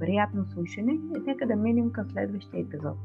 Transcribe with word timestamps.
Приятно 0.00 0.46
слушане 0.54 0.92
и 0.92 1.20
нека 1.26 1.46
да 1.46 1.56
минем 1.56 1.92
към 1.92 2.10
следващия 2.10 2.60
епизод. 2.60 2.96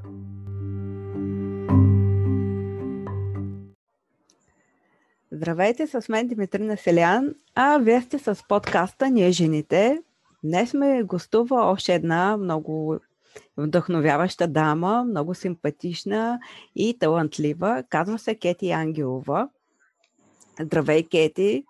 Здравейте, 5.32 5.88
с 5.88 6.10
мен 6.10 6.28
Димитрина 6.28 6.78
Селян, 6.78 7.36
а 7.56 7.78
вие 7.78 8.02
сте 8.02 8.20
с 8.20 8.48
подкаста 8.48 9.10
Ние 9.10 9.32
жените. 9.32 10.04
Днес 10.44 10.74
ме 10.74 11.04
гостува 11.04 11.56
още 11.56 11.94
една 11.94 12.38
много 12.38 13.00
вдъхновяваща 13.58 14.48
дама, 14.48 15.04
много 15.04 15.34
симпатична 15.34 16.40
и 16.76 16.98
талантлива. 17.00 17.84
Казва 17.90 18.20
се 18.20 18.36
Кети 18.36 18.72
Ангелова. 18.72 19.50
Здравей, 20.62 21.04
Кети! 21.04 21.66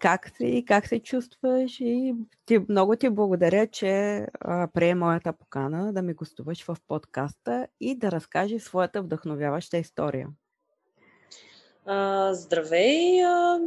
Как 0.00 0.36
си, 0.36 0.64
как 0.68 0.86
се 0.86 0.98
чувстваш? 0.98 1.80
И 1.80 2.14
ти, 2.46 2.58
много 2.68 2.96
ти 2.96 3.10
благодаря, 3.10 3.66
че 3.66 4.26
а, 4.40 4.68
прие 4.74 4.94
моята 4.94 5.32
покана 5.32 5.92
да 5.92 6.02
ми 6.02 6.14
гостуваш 6.14 6.64
в 6.64 6.76
подкаста 6.88 7.66
и 7.80 7.94
да 7.94 8.12
разкажеш 8.12 8.62
своята 8.62 9.02
вдъхновяваща 9.02 9.78
история. 9.78 10.28
А, 11.86 12.34
здравей! 12.34 13.24
А, 13.24 13.60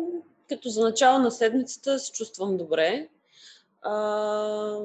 като 0.50 0.70
за 0.70 0.84
начало 0.84 1.20
на 1.20 1.32
седмицата 1.32 2.00
се 2.00 2.12
чувствам 2.12 2.58
добре. 2.58 3.10
А, 3.82 4.78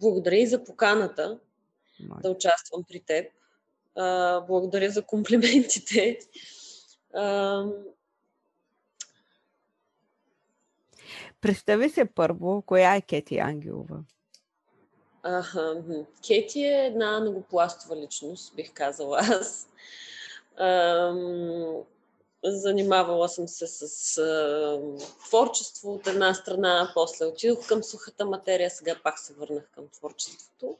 благодаря 0.00 0.36
и 0.36 0.46
за 0.46 0.64
поканата 0.64 1.38
Май. 2.00 2.18
да 2.22 2.30
участвам 2.30 2.84
при 2.88 3.00
теб. 3.00 3.26
А, 3.96 4.40
благодаря 4.40 4.90
за 4.90 5.02
комплиментите. 5.02 6.18
А, 7.14 7.64
Представи 11.40 11.90
се 11.90 12.04
първо, 12.04 12.62
коя 12.66 12.96
е 12.96 13.00
Кети 13.00 13.38
Ангелова? 13.38 14.04
Ага, 15.22 15.82
Кети 16.26 16.64
е 16.64 16.86
една 16.86 17.20
многопластова 17.20 17.96
личност, 17.96 18.54
бих 18.54 18.72
казала 18.72 19.18
аз. 19.20 19.68
Ам, 20.56 21.82
занимавала 22.44 23.28
съм 23.28 23.48
се 23.48 23.66
с 23.66 24.18
а, 24.18 24.80
творчество 25.26 25.94
от 25.94 26.06
една 26.06 26.34
страна, 26.34 26.90
после 26.94 27.24
отидох 27.24 27.68
към 27.68 27.82
сухата 27.82 28.26
материя, 28.26 28.70
сега 28.70 28.96
пак 29.02 29.18
се 29.18 29.34
върнах 29.34 29.70
към 29.74 29.88
творчеството, 29.88 30.76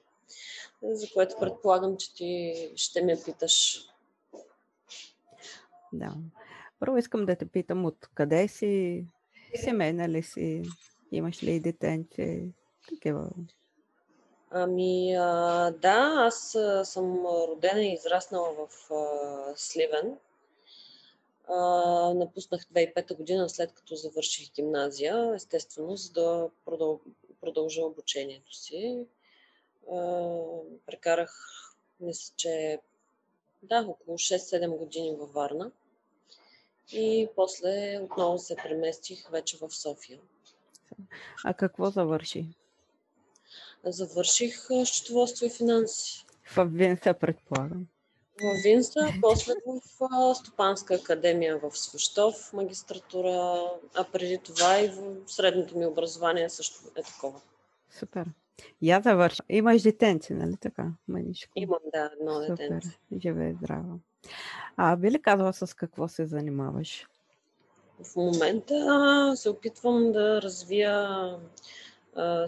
за 0.83 1.07
което 1.15 1.37
предполагам, 1.41 1.97
че 1.97 2.15
ти 2.15 2.55
ще 2.77 3.03
ме 3.03 3.23
питаш. 3.25 3.87
Да. 5.93 6.15
Първо 6.79 6.97
искам 6.97 7.27
да 7.27 7.37
те 7.37 7.47
питам 7.47 7.85
от 7.85 8.09
къде 8.15 8.49
си, 8.49 9.05
семейна 9.57 10.09
ли 10.09 10.23
си, 10.23 10.63
имаш 11.13 11.43
ли 11.43 11.61
детенце, 11.61 12.43
такива 12.89 13.31
Ами, 14.51 15.15
а, 15.15 15.71
да, 15.71 16.13
аз 16.17 16.57
съм 16.85 17.27
родена 17.27 17.85
и 17.85 17.93
израснала 17.93 18.53
в 18.53 18.95
а, 18.95 19.53
Сливен. 19.57 20.17
А, 21.49 21.59
напуснах 22.15 22.65
2005 22.65 23.17
година, 23.17 23.49
след 23.49 23.73
като 23.73 23.95
завърших 23.95 24.53
гимназия, 24.53 25.33
естествено, 25.35 25.97
за 25.97 26.13
да 26.13 26.51
продъл... 26.65 27.01
продължа 27.41 27.83
обучението 27.83 28.55
си. 28.55 29.07
А, 29.93 30.29
прекарах, 30.87 31.33
мисля, 32.01 32.35
че 32.37 32.79
да, 33.63 33.87
около 33.89 34.19
6-7 34.19 34.77
години 34.79 35.17
във 35.17 35.33
Варна. 35.33 35.71
И 36.93 37.29
после 37.37 38.01
отново 38.03 38.39
се 38.39 38.57
преместих 38.57 39.29
вече 39.31 39.57
в 39.57 39.71
София. 39.71 40.19
А 41.45 41.55
какво 41.55 41.91
завърши? 41.91 42.47
Завърших 43.85 44.69
счетоводство 44.85 45.47
и 45.47 45.51
финанси. 45.51 46.25
В 46.57 46.65
Винса, 46.65 47.15
предполагам. 47.15 47.87
В 48.41 48.63
Винса, 48.63 49.09
после 49.21 49.55
в 49.67 50.35
Стопанска 50.35 50.95
академия 50.95 51.59
в 51.59 51.71
Свещов, 51.79 52.53
магистратура, 52.53 53.71
а 53.95 54.05
преди 54.13 54.39
това 54.39 54.81
и 54.81 54.89
в 54.89 55.17
средното 55.27 55.79
ми 55.79 55.87
образование 55.87 56.51
също 56.51 56.81
е 56.97 57.03
такова. 57.03 57.41
Супер. 57.99 58.27
Я 58.83 59.01
завърша. 59.01 59.43
Имаш 59.49 59.83
детенци, 59.83 60.33
нали 60.35 60.57
така? 60.61 60.93
Маничко. 61.09 61.53
Имам, 61.57 61.79
да, 61.95 62.11
едно 62.21 62.41
детенце. 62.41 62.99
Живее 63.23 63.55
здраво. 63.55 64.01
А 64.77 64.97
би 64.97 65.11
ли 65.11 65.23
казала 65.23 65.53
с 65.53 65.75
какво 65.75 66.09
се 66.09 66.27
занимаваш? 66.27 67.07
В 68.05 68.17
момента 68.17 69.33
се 69.37 69.51
опитвам 69.51 70.13
да 70.13 70.43
развия 70.43 71.37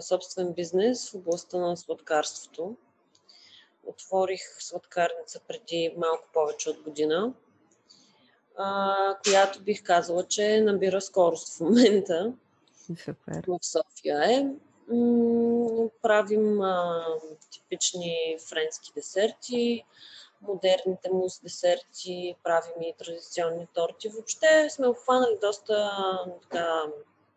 собствен 0.01 0.53
бизнес 0.53 1.09
в 1.09 1.15
областта 1.15 1.57
на 1.57 1.77
сладкарството. 1.77 2.75
Отворих 3.85 4.41
сладкарница 4.59 5.39
преди 5.47 5.93
малко 5.97 6.23
повече 6.33 6.69
от 6.69 6.81
година, 6.81 7.33
а, 8.57 8.95
която 9.23 9.61
бих 9.61 9.83
казала, 9.83 10.27
че 10.27 10.61
набира 10.61 11.01
скорост 11.01 11.57
в 11.57 11.59
момента. 11.59 12.33
Супер. 12.87 13.43
В 13.47 13.59
София 13.61 14.23
е. 14.31 14.47
М- 14.93 15.89
правим 16.01 16.61
а, 16.61 17.05
типични 17.51 18.37
френски 18.49 18.91
десерти, 18.95 19.85
модерните 20.47 21.09
мус 21.13 21.41
десерти, 21.41 22.35
правим 22.43 22.81
и 22.81 22.93
традиционни 22.97 23.67
торти. 23.73 24.09
Въобще 24.09 24.67
сме 24.69 24.87
обхванали 24.87 25.37
доста 25.41 25.91
така, 26.41 26.81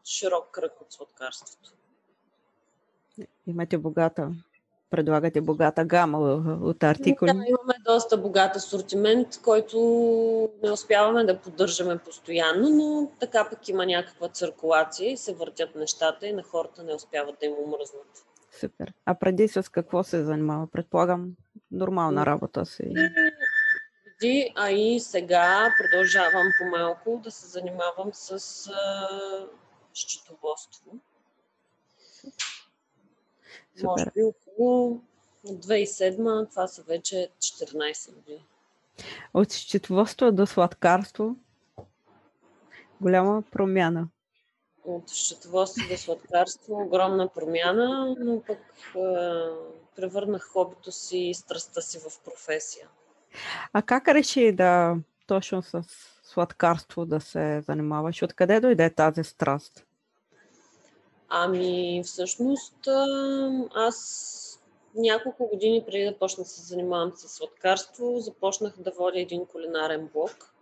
широк 0.05 0.51
кръг 0.51 0.73
от 0.81 0.93
сладкарството. 0.93 1.73
Имате 3.47 3.79
богата, 3.79 4.31
предлагате 4.91 5.41
богата 5.41 5.85
гама 5.85 6.19
от 6.63 6.83
артикули. 6.83 7.33
Да, 7.33 7.35
имаме 7.35 7.75
доста 7.85 8.17
богат 8.19 8.57
асортимент, 8.57 9.43
който 9.43 9.79
не 10.63 10.71
успяваме 10.71 11.25
да 11.25 11.41
поддържаме 11.41 11.99
постоянно, 11.99 12.69
но 12.69 13.11
така 13.21 13.49
пък 13.51 13.69
има 13.69 13.87
някаква 13.87 14.29
циркулация 14.29 15.13
и 15.13 15.17
се 15.17 15.35
въртят 15.35 15.75
нещата 15.75 16.27
и 16.27 16.33
на 16.33 16.43
хората 16.43 16.83
не 16.83 16.95
успяват 16.95 17.37
да 17.41 17.47
им 17.47 17.55
умръзнат. 17.65 18.27
Супер. 18.61 18.93
А 19.07 19.15
преди 19.15 19.49
с 19.49 19.71
какво 19.71 20.03
се 20.03 20.25
занимава? 20.25 20.67
Предполагам, 20.67 21.33
нормална 21.71 22.27
работа 22.27 22.67
си. 22.67 22.95
А 24.57 24.71
и 24.71 25.01
сега 25.01 25.75
продължавам 25.79 26.47
по-малко 26.59 27.21
да 27.25 27.31
се 27.31 27.47
занимавам 27.47 28.11
с 28.13 28.31
а, 28.71 29.09
счетоводство. 29.95 30.91
Супер. 33.77 33.85
Може 33.85 34.05
би 34.15 34.23
около 34.23 35.01
2007, 35.47 36.51
това 36.51 36.69
са 36.69 36.83
вече 36.83 37.29
14 37.39 38.15
години. 38.15 38.45
От 39.35 39.53
счетоводство 39.53 40.33
до 40.33 40.47
сладкарство 40.47 41.37
голяма 43.01 43.43
промяна. 43.51 44.09
От 44.85 45.09
счетоводство 45.09 45.89
до 45.91 45.97
сладкарство 45.97 46.75
огромна 46.75 47.29
промяна, 47.29 48.17
но 48.19 48.43
пък 48.47 48.59
превърнах 49.97 50.49
хобито 50.53 50.93
си 50.93 51.19
и 51.19 51.35
страстта 51.35 51.81
си 51.81 51.99
в 51.99 52.21
професия. 52.25 52.89
А 53.73 53.83
как 53.83 54.09
реши 54.09 54.53
да 54.53 54.97
точно 55.27 55.63
с 55.63 55.83
сладкарство 56.23 57.07
да 57.07 57.21
се 57.21 57.63
занимаваш? 57.67 58.23
Откъде 58.23 58.61
дойде 58.61 58.91
тази 58.91 59.25
страст? 59.25 59.87
Ами, 61.29 62.03
всъщност, 62.05 62.89
аз 63.75 64.63
няколко 64.95 65.49
години 65.49 65.85
преди 65.87 66.05
да 66.05 66.19
почна 66.19 66.45
да 66.45 66.51
се 66.51 66.63
занимавам 66.63 67.13
с 67.17 67.29
сладкарство, 67.29 68.21
започнах 68.21 68.75
да 68.79 68.91
водя 68.91 69.21
един 69.21 69.47
кулинарен 69.47 70.11
блог. 70.15 70.55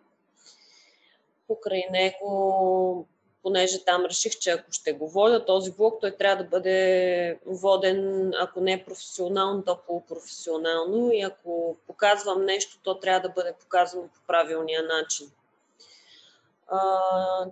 Покрай 1.47 1.83
него 1.91 3.09
понеже 3.45 3.85
там 3.85 4.05
реших, 4.05 4.39
че 4.39 4.51
ако 4.51 4.73
ще 4.73 4.93
го 4.93 5.09
водя 5.09 5.45
този 5.45 5.73
блог, 5.73 6.01
той 6.01 6.11
трябва 6.11 6.45
да 6.45 6.51
бъде 6.51 7.39
воден, 7.47 8.33
ако 8.39 8.61
не 8.61 8.85
професионално, 8.85 9.65
то 9.65 9.79
полупрофесионално 9.87 11.13
и 11.13 11.21
ако 11.21 11.77
показвам 11.87 12.45
нещо, 12.45 12.79
то 12.83 13.01
трябва 13.01 13.29
да 13.29 13.35
бъде 13.35 13.55
показано 13.61 14.03
по 14.03 14.21
правилния 14.27 14.83
начин. 14.83 15.31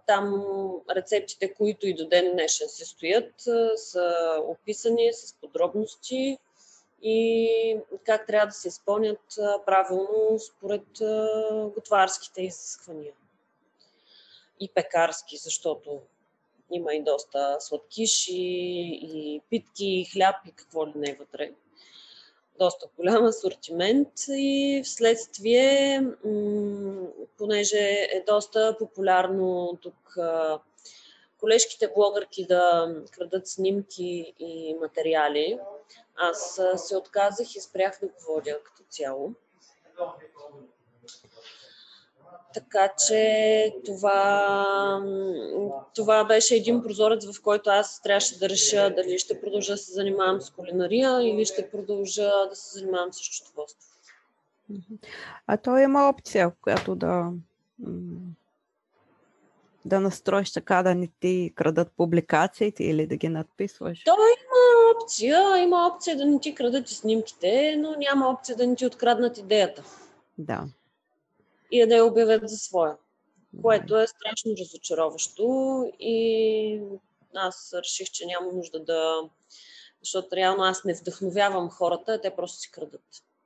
Там 0.07 0.45
рецептите, 0.91 1.55
които 1.55 1.87
и 1.87 1.95
до 1.95 2.09
ден 2.09 2.33
днешен 2.33 2.69
се 2.69 2.85
стоят, 2.85 3.33
са 3.77 4.37
описани 4.49 5.13
с 5.13 5.35
подробности 5.41 6.39
и 7.03 7.77
как 8.05 8.27
трябва 8.27 8.47
да 8.47 8.53
се 8.53 8.69
изпълнят 8.69 9.21
правилно 9.67 10.39
според 10.39 10.87
готварските 11.75 12.43
изисквания 12.43 13.13
и 14.61 14.69
пекарски, 14.75 15.37
защото 15.37 16.01
има 16.71 16.95
и 16.95 17.03
доста 17.03 17.57
сладкиш 17.61 18.29
и, 18.29 19.41
питки, 19.51 19.87
и 19.87 20.05
хляб 20.05 20.37
и 20.47 20.53
какво 20.53 20.87
ли 20.87 20.93
не 20.97 21.11
е 21.11 21.15
вътре. 21.15 21.53
Доста 22.59 22.87
голям 22.97 23.25
асортимент 23.25 24.09
и 24.29 24.83
вследствие, 24.85 26.03
понеже 27.39 28.09
е 28.13 28.25
доста 28.27 28.77
популярно 28.79 29.79
тук 29.83 30.17
колежките 31.39 31.91
блогърки 31.95 32.47
да 32.47 32.95
крадат 33.11 33.49
снимки 33.49 34.35
и 34.39 34.77
материали, 34.81 35.59
аз 36.17 36.61
се 36.77 36.97
отказах 36.97 37.55
и 37.55 37.61
спрях 37.61 37.99
да 38.01 38.07
го 38.07 38.15
водя 38.29 38.63
като 38.65 38.83
цяло. 38.89 39.35
Така 42.55 42.89
че 43.07 43.75
това, 43.85 45.03
това 45.95 46.25
беше 46.25 46.55
един 46.55 46.83
прозорец, 46.83 47.33
в 47.33 47.43
който 47.43 47.71
аз 47.71 48.03
трябваше 48.03 48.39
да 48.39 48.49
реша 48.49 48.91
дали 48.97 49.19
ще 49.19 49.41
продължа 49.41 49.73
да 49.73 49.79
се 49.79 49.93
занимавам 49.93 50.41
с 50.41 50.51
кулинария 50.51 51.23
или 51.23 51.45
ще 51.45 51.71
продължа 51.71 52.31
да 52.51 52.57
се 52.57 52.79
занимавам 52.79 53.13
с 53.13 53.17
счетоводство. 53.17 53.89
А 55.47 55.57
то 55.57 55.79
има 55.79 56.09
опция, 56.09 56.53
която 56.63 56.95
да, 56.95 57.31
да 59.85 60.01
настроиш 60.01 60.53
така 60.53 60.83
да 60.83 60.95
не 60.95 61.09
ти 61.21 61.53
крадат 61.55 61.89
публикациите 61.97 62.85
или 62.85 63.07
да 63.07 63.17
ги 63.17 63.29
надписваш? 63.29 64.05
То 64.05 64.13
има 64.13 64.97
опция. 64.97 65.59
Има 65.59 65.91
опция 65.95 66.17
да 66.17 66.27
не 66.27 66.41
ти 66.41 66.55
крадат 66.55 66.91
и 66.91 66.95
снимките, 66.95 67.77
но 67.79 67.97
няма 67.99 68.29
опция 68.29 68.57
да 68.57 68.67
не 68.67 68.77
ти 68.77 68.87
откраднат 68.87 69.39
идеята. 69.39 69.85
Да 70.39 70.65
и 71.73 71.87
да 71.87 71.97
я 71.97 72.05
обявят 72.05 72.49
за 72.49 72.57
своя. 72.57 72.97
Което 73.63 74.01
е 74.01 74.07
страшно 74.07 74.53
разочароващо 74.61 75.93
и 75.99 76.81
аз 77.35 77.75
реших, 77.75 78.11
че 78.11 78.27
няма 78.27 78.53
нужда 78.53 78.85
да... 78.85 79.31
Защото 80.03 80.37
реално 80.37 80.63
аз 80.63 80.85
не 80.85 80.95
вдъхновявам 80.95 81.71
хората, 81.71 82.21
те 82.21 82.37
просто 82.37 82.59
си 82.59 82.71
крадат. 82.71 83.05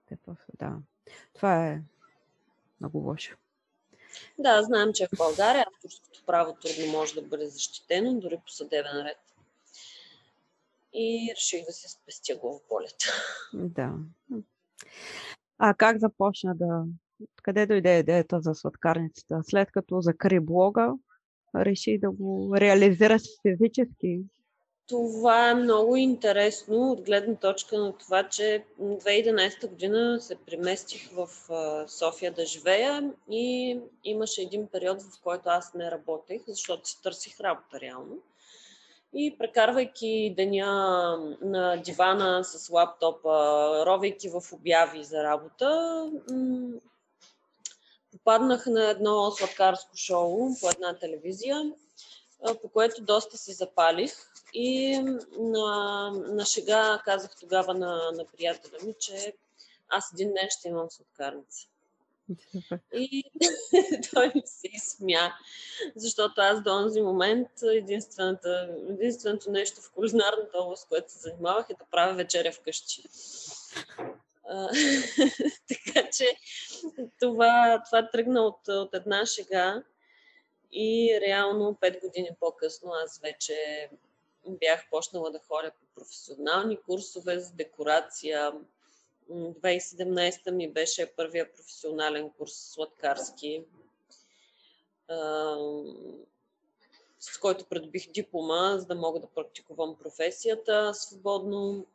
Те 0.08 0.16
просто, 0.26 0.44
да. 0.58 0.72
Това 1.34 1.66
е 1.66 1.82
много 2.80 2.98
лошо. 2.98 3.36
Да, 4.38 4.62
знаем, 4.62 4.92
че 4.92 5.06
в 5.06 5.16
България 5.16 5.66
авторското 5.74 6.22
право 6.26 6.54
трудно 6.54 6.92
може 6.92 7.14
да 7.14 7.22
бъде 7.22 7.48
защитено, 7.48 8.14
дори 8.14 8.38
по 8.44 8.50
съдебен 8.50 9.06
ред. 9.06 9.18
И 10.92 11.34
реших 11.36 11.66
да 11.66 11.72
се 11.72 11.88
спестя 11.88 12.36
главоболята. 12.36 13.06
Да. 13.54 13.94
А 15.58 15.74
как 15.74 15.98
започна 15.98 16.54
да 16.54 16.84
Къде 17.42 17.66
дойде 17.66 17.98
идеята 17.98 18.40
за 18.40 18.54
сладкарницата? 18.54 19.40
След 19.42 19.70
като 19.72 20.00
закри 20.00 20.40
блога, 20.40 20.92
реши 21.56 21.98
да 21.98 22.10
го 22.10 22.54
реализираш 22.56 23.22
физически. 23.42 24.20
Това 24.88 25.50
е 25.50 25.54
много 25.54 25.96
интересно 25.96 26.90
от 26.90 27.00
гледна 27.00 27.34
точка 27.34 27.78
на 27.78 27.92
това, 27.92 28.28
че 28.28 28.64
2011 28.80 29.68
година 29.68 30.20
се 30.20 30.36
преместих 30.36 31.10
в 31.10 31.28
София 31.88 32.32
да 32.32 32.46
живея 32.46 33.12
и 33.30 33.78
имаше 34.04 34.42
един 34.42 34.66
период, 34.66 35.02
в 35.02 35.22
който 35.22 35.42
аз 35.48 35.74
не 35.74 35.90
работех, 35.90 36.42
защото 36.48 36.88
си 36.88 37.02
търсих 37.02 37.40
работа 37.40 37.80
реално. 37.80 38.18
И 39.14 39.38
прекарвайки 39.38 40.34
деня 40.36 40.66
на 41.42 41.76
дивана 41.76 42.44
с 42.44 42.70
лаптопа, 42.70 43.30
ровейки 43.86 44.28
в 44.28 44.52
обяви 44.52 45.04
за 45.04 45.24
работа, 45.24 46.10
попаднах 48.26 48.66
на 48.66 48.90
едно 48.90 49.30
сладкарско 49.30 49.96
шоу 49.96 50.50
по 50.60 50.70
една 50.70 50.98
телевизия, 50.98 51.72
по 52.62 52.68
което 52.68 53.04
доста 53.04 53.38
се 53.38 53.52
запалих. 53.52 54.12
И 54.52 54.98
на, 55.38 56.10
на 56.10 56.44
шега 56.44 57.02
казах 57.04 57.30
тогава 57.40 57.74
на, 57.74 58.12
на 58.12 58.24
приятеля 58.36 58.84
ми, 58.84 58.94
че 59.00 59.32
аз 59.88 60.12
един 60.12 60.28
ден 60.28 60.48
ще 60.50 60.68
имам 60.68 60.90
сладкарница. 60.90 61.68
И 62.94 63.24
той 64.14 64.32
ми 64.34 64.42
се 64.44 64.68
изсмя, 64.72 65.32
защото 65.96 66.40
аз 66.40 66.62
до 66.62 66.64
този 66.64 67.00
момент 67.00 67.48
единственото 67.62 69.50
нещо 69.50 69.80
в 69.80 69.92
кулинарната 69.92 70.58
област, 70.58 70.88
което 70.88 71.12
се 71.12 71.18
занимавах 71.18 71.66
е 71.70 71.74
да 71.74 71.84
правя 71.90 72.14
вечеря 72.14 72.52
вкъщи. 72.52 73.02
така 75.68 76.08
че 76.10 76.36
това, 77.20 77.82
това 77.86 78.10
тръгна 78.10 78.42
от, 78.42 78.68
от 78.68 78.94
една 78.94 79.26
шега 79.26 79.82
и 80.72 81.18
реално 81.26 81.78
5 81.82 82.00
години 82.00 82.30
по-късно 82.40 82.92
аз 83.04 83.18
вече 83.18 83.88
бях 84.48 84.90
почнала 84.90 85.30
да 85.30 85.38
ходя 85.38 85.70
по 85.70 85.86
професионални 85.94 86.76
курсове 86.76 87.38
за 87.38 87.52
декорация. 87.52 88.52
2017 89.30 90.50
ми 90.50 90.72
беше 90.72 91.12
първия 91.16 91.52
професионален 91.52 92.30
курс 92.30 92.52
сладкарски, 92.52 93.64
с 97.20 97.38
който 97.40 97.64
придобих 97.64 98.10
диплома, 98.10 98.78
за 98.78 98.86
да 98.86 98.94
мога 98.94 99.20
да 99.20 99.26
практикувам 99.26 99.96
професията 99.98 100.94
свободно. 100.94 101.86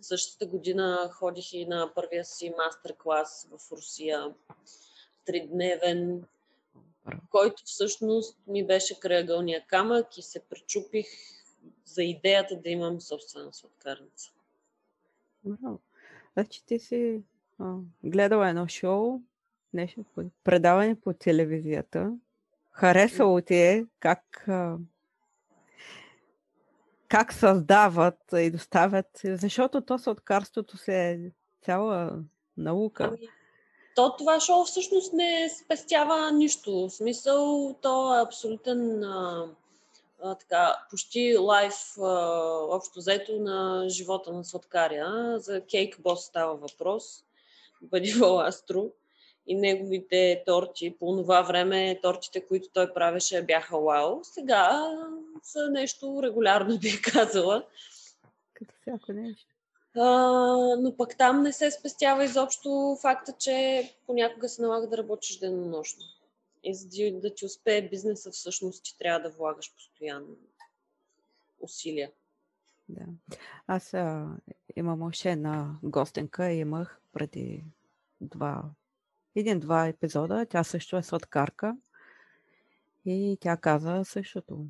Същата 0.00 0.46
година 0.46 1.10
ходих 1.12 1.52
и 1.52 1.66
на 1.66 1.92
първия 1.94 2.24
си 2.24 2.54
мастер-клас 2.58 3.48
в 3.50 3.72
Русия, 3.72 4.34
тридневен, 5.24 6.24
който 7.30 7.62
всъщност 7.64 8.38
ми 8.46 8.66
беше 8.66 9.00
крайъгълния 9.00 9.66
камък 9.66 10.18
и 10.18 10.22
се 10.22 10.40
пречупих 10.40 11.06
за 11.84 12.02
идеята 12.02 12.56
да 12.56 12.68
имам 12.68 13.00
собствена 13.00 13.52
сладкарница. 13.52 14.32
Значи 16.32 16.66
ти 16.66 16.78
си 16.78 17.22
а, 17.58 17.74
гледала 18.04 18.48
едно 18.48 18.68
шоу, 18.68 19.20
нещо, 19.72 20.04
предаване 20.44 21.00
по 21.00 21.12
телевизията. 21.12 22.18
Харесало 22.70 23.40
ти 23.40 23.54
е 23.54 23.86
как 24.00 24.44
а, 24.48 24.76
как 27.08 27.32
създават 27.32 28.18
и 28.32 28.50
доставят, 28.50 29.20
защото 29.24 29.80
то 29.80 29.98
сладкарството 29.98 30.76
се 30.76 31.10
е 31.10 31.18
цяла 31.64 32.10
наука. 32.56 33.04
Ами, 33.04 33.28
то 33.96 34.16
това 34.16 34.40
шоу 34.40 34.64
всъщност 34.64 35.12
не 35.12 35.48
спестява 35.64 36.32
нищо. 36.32 36.88
В 36.88 36.90
смисъл, 36.90 37.74
то 37.82 38.18
е 38.18 38.22
абсолютен 38.22 39.04
а, 39.04 39.46
а, 40.22 40.34
така, 40.34 40.76
почти 40.90 41.36
лайф 41.36 41.98
а, 41.98 42.02
общо 42.70 42.98
взето 42.98 43.32
на 43.32 43.84
живота 43.88 44.32
на 44.32 44.44
сладкаря. 44.44 45.34
За 45.38 45.60
Кейк 45.60 45.96
Бос 46.00 46.24
става 46.24 46.54
въпрос. 46.54 47.24
Бъди 47.82 48.14
Астро 48.22 48.90
и 49.46 49.54
неговите 49.54 50.42
торти. 50.46 50.96
По 50.98 51.16
това 51.16 51.42
време 51.42 52.00
тортите, 52.02 52.46
които 52.46 52.68
той 52.72 52.92
правеше, 52.92 53.42
бяха 53.42 53.78
вау. 53.78 54.20
Сега 54.22 54.90
са 55.42 55.70
нещо 55.70 56.20
регулярно, 56.22 56.78
бих 56.80 57.12
казала. 57.12 57.66
Като 58.54 58.74
всяко 58.80 59.12
нещо. 59.12 59.54
А, 59.96 60.10
но 60.78 60.96
пък 60.96 61.18
там 61.18 61.42
не 61.42 61.52
се 61.52 61.70
спестява 61.70 62.24
изобщо 62.24 62.96
факта, 63.02 63.32
че 63.38 63.96
понякога 64.06 64.48
се 64.48 64.62
налага 64.62 64.88
да 64.88 64.98
работиш 64.98 65.38
денонощно. 65.38 66.04
И 66.64 66.74
за 66.74 66.88
да 67.20 67.34
ти 67.34 67.46
успее 67.46 67.88
бизнеса, 67.88 68.30
всъщност 68.30 68.84
ти 68.84 68.98
трябва 68.98 69.28
да 69.28 69.36
влагаш 69.36 69.74
постоянно 69.74 70.36
усилия. 71.60 72.10
Да. 72.88 73.04
Аз 73.66 73.94
а, 73.94 74.26
имам 74.76 75.02
още 75.02 75.30
една 75.30 75.78
гостенка, 75.82 76.52
имах 76.52 77.00
преди 77.12 77.64
два 78.20 78.64
един-два 79.36 79.86
епизода. 79.86 80.46
Тя 80.46 80.64
също 80.64 80.96
е 80.96 81.02
сладкарка. 81.02 81.76
И 83.04 83.38
тя 83.40 83.56
каза 83.56 84.04
същото. 84.04 84.66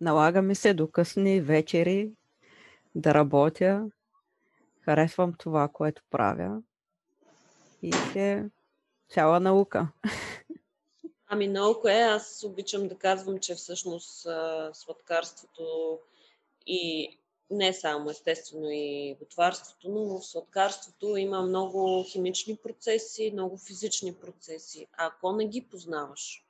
Налага 0.00 0.42
ми 0.42 0.54
се 0.54 0.74
до 0.74 0.90
късни 0.90 1.40
вечери 1.40 2.10
да 2.94 3.14
работя 3.14 3.90
Харесвам 4.84 5.34
това, 5.38 5.68
което 5.68 6.02
правя. 6.10 6.62
И 7.82 7.92
се 7.92 8.50
цяла 9.08 9.40
наука. 9.40 9.88
Ами 11.26 11.48
наука 11.48 11.92
е, 11.92 12.00
аз 12.00 12.44
обичам 12.46 12.88
да 12.88 12.98
казвам, 12.98 13.38
че 13.38 13.54
всъщност 13.54 14.26
сладкарството 14.72 15.98
и 16.66 17.10
не 17.50 17.72
само 17.72 18.10
естествено 18.10 18.70
и 18.70 19.16
готварството, 19.18 19.88
но 19.88 20.04
в 20.04 20.26
сладкарството 20.26 21.16
има 21.16 21.42
много 21.42 22.04
химични 22.08 22.56
процеси, 22.56 23.30
много 23.32 23.58
физични 23.58 24.14
процеси. 24.14 24.86
А 24.92 25.06
ако 25.06 25.32
не 25.32 25.48
ги 25.48 25.66
познаваш, 25.70 26.44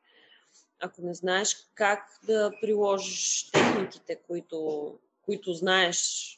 ако 0.85 1.03
не 1.03 1.15
знаеш 1.15 1.69
как 1.75 2.19
да 2.27 2.53
приложиш 2.61 3.51
техниките, 3.51 4.17
които, 4.27 4.91
които 5.25 5.53
знаеш 5.53 6.31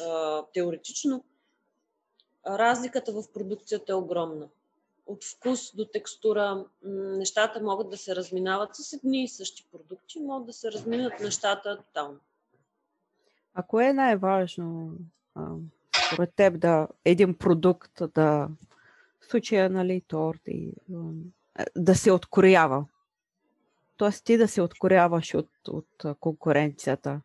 а, 0.00 0.42
теоретично, 0.54 1.24
разликата 2.46 3.12
в 3.12 3.32
продукцията 3.34 3.92
е 3.92 3.94
огромна. 3.94 4.48
От 5.06 5.24
вкус 5.24 5.76
до 5.76 5.84
текстура 5.84 6.64
нещата 6.82 7.60
могат 7.62 7.90
да 7.90 7.96
се 7.96 8.16
разминават 8.16 8.76
с 8.76 8.92
едни 8.92 9.24
и 9.24 9.28
същи 9.28 9.66
продукти, 9.72 10.20
могат 10.20 10.46
да 10.46 10.52
се 10.52 10.72
разминат 10.72 11.20
нещата 11.20 11.76
тотално. 11.76 12.18
А 13.54 13.62
кое 13.62 13.86
е 13.86 13.92
най-важно 13.92 14.92
според 16.06 16.34
теб 16.36 16.60
да 16.60 16.88
един 17.04 17.38
продукт 17.38 18.02
да 18.14 18.48
в 19.20 19.26
случая, 19.30 19.70
нали, 19.70 20.02
торт 20.08 20.40
и 20.46 20.72
да 21.76 21.94
се 21.94 22.12
откорява? 22.12 22.86
Тоест 24.02 24.24
ти 24.24 24.36
да 24.36 24.48
се 24.48 24.62
откоряваш 24.62 25.34
от, 25.34 25.50
от 25.68 26.18
конкуренцията. 26.20 27.20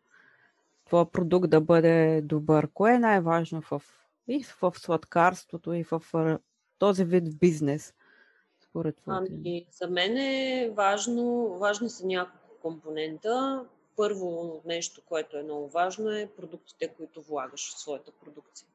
Твоя 0.86 1.10
продукт 1.10 1.50
да 1.50 1.60
бъде 1.60 2.20
добър. 2.24 2.68
Кое 2.74 2.94
е 2.94 2.98
най-важно 2.98 3.60
в, 3.70 3.82
и 4.28 4.44
в 4.62 4.72
сладкарството, 4.76 5.72
и 5.72 5.84
в 5.84 6.02
този 6.78 7.04
вид 7.04 7.38
бизнес? 7.38 7.94
Според 8.60 8.96
ами, 9.06 9.66
за 9.70 9.88
мен 9.88 10.16
е 10.16 10.70
важно, 10.74 11.48
важни 11.58 11.90
са 11.90 12.06
няколко 12.06 12.60
компонента 12.62 13.64
първо 13.96 14.62
нещо, 14.64 15.02
което 15.06 15.36
е 15.38 15.42
много 15.42 15.68
важно, 15.68 16.10
е 16.10 16.30
продуктите, 16.36 16.88
които 16.88 17.22
влагаш 17.22 17.74
в 17.74 17.80
своята 17.80 18.12
продукция. 18.12 18.68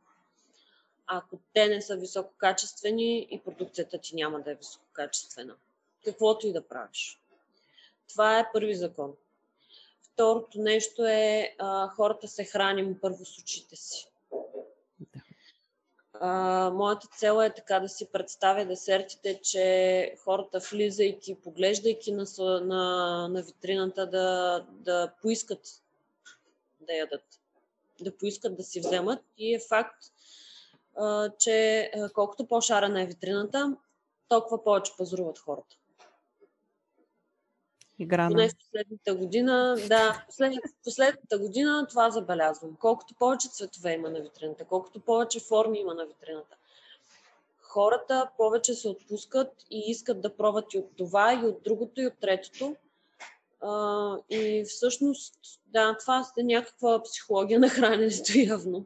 Ако 1.08 1.40
те 1.54 1.68
не 1.68 1.82
са 1.82 1.96
висококачествени 1.96 3.28
и 3.32 3.42
продукцията 3.46 3.98
ти 3.98 4.16
няма 4.16 4.42
да 4.42 4.52
е 4.52 4.56
висококачествена. 4.56 5.56
Каквото 6.06 6.48
и 6.48 6.54
да 6.54 6.68
правиш. 6.68 7.20
Това 8.10 8.40
е 8.40 8.50
първи 8.54 8.76
закон. 8.76 9.14
Второто 10.02 10.60
нещо 10.60 11.06
е 11.06 11.56
а, 11.60 11.88
хората 11.88 12.28
се 12.28 12.46
храним 12.46 13.00
първо 13.02 13.26
с 13.26 13.40
очите 13.40 13.76
си. 13.76 14.08
А, 16.14 16.70
моята 16.70 17.08
цел 17.08 17.42
е 17.44 17.54
така 17.54 17.80
да 17.80 17.90
си 17.90 18.12
представя 18.12 18.66
десертите, 18.66 19.40
че 19.44 20.16
хората 20.24 20.60
влизайки, 20.60 21.36
поглеждайки 21.36 22.12
на, 22.12 22.26
на, 22.40 23.28
на 23.28 23.42
витрината, 23.42 24.08
да, 24.08 24.60
да 24.70 25.12
поискат 25.22 25.84
да 26.82 26.94
ядат, 26.94 27.24
да 28.02 28.18
поискат 28.18 28.58
да 28.58 28.64
си 28.64 28.80
вземат. 28.80 29.20
И 29.38 29.54
е 29.54 29.60
факт, 29.60 30.04
а, 30.96 31.30
че 31.40 31.92
колкото 32.14 32.48
по-шарена 32.48 33.02
е 33.02 33.06
витрината, 33.06 33.78
толкова 34.28 34.64
повече 34.64 34.94
пазаруват 34.98 35.40
хората. 35.40 35.76
Игра 38.00 38.28
Поне 38.28 38.50
в 38.50 38.56
последната 38.58 39.16
година, 39.16 39.76
да, 39.88 40.26
послед, 40.26 40.54
последната 40.84 41.40
година 41.40 41.88
това 41.90 42.10
забелязвам. 42.10 42.76
Колкото 42.80 43.16
повече 43.16 43.50
цветове 43.50 43.94
има 43.94 44.10
на 44.10 44.22
витрината, 44.22 44.66
колкото 44.66 45.00
повече 45.00 45.40
форми 45.40 45.80
има 45.80 45.94
на 45.94 46.06
витрината, 46.06 46.56
хората 47.62 48.30
повече 48.38 48.74
се 48.74 48.88
отпускат 48.88 49.52
и 49.72 49.84
искат 49.88 50.22
да 50.22 50.36
пробват 50.36 50.74
и 50.74 50.78
от 50.78 50.98
това, 50.98 51.34
и 51.34 51.46
от 51.46 51.64
другото, 51.64 52.02
и 52.02 52.08
от 52.08 52.14
третото. 52.22 52.76
А, 53.62 54.18
и 54.30 54.64
всъщност, 54.68 55.36
да, 55.66 55.98
това 55.98 56.26
е 56.38 56.44
някаква 56.44 57.04
психология 57.04 57.60
на 57.60 57.70
храненето 57.70 58.32
явно. 58.36 58.86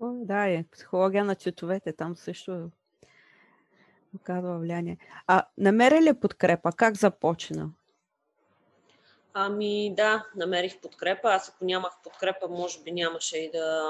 О, 0.00 0.24
да, 0.24 0.48
е. 0.48 0.64
Психология 0.72 1.24
на 1.24 1.34
цветовете. 1.34 1.92
Там 1.92 2.16
също 2.16 2.70
оказва 4.16 4.58
влияние. 4.58 4.98
А 5.26 5.42
намери 5.58 6.02
ли 6.02 6.14
подкрепа? 6.14 6.72
Как 6.72 6.96
започна? 6.96 7.70
Ами 9.34 9.94
да, 9.96 10.26
намерих 10.36 10.80
подкрепа. 10.80 11.28
Аз 11.28 11.48
ако 11.48 11.64
нямах 11.64 11.92
подкрепа, 12.04 12.48
може 12.48 12.80
би 12.80 12.92
нямаше 12.92 13.38
и 13.38 13.50
да, 13.50 13.82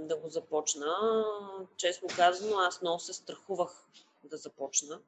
да 0.00 0.16
го 0.16 0.28
започна. 0.28 1.24
Честно 1.76 2.08
казано, 2.16 2.56
аз 2.58 2.82
много 2.82 3.00
се 3.00 3.12
страхувах 3.12 3.84
да 4.24 4.36
започна. 4.36 5.00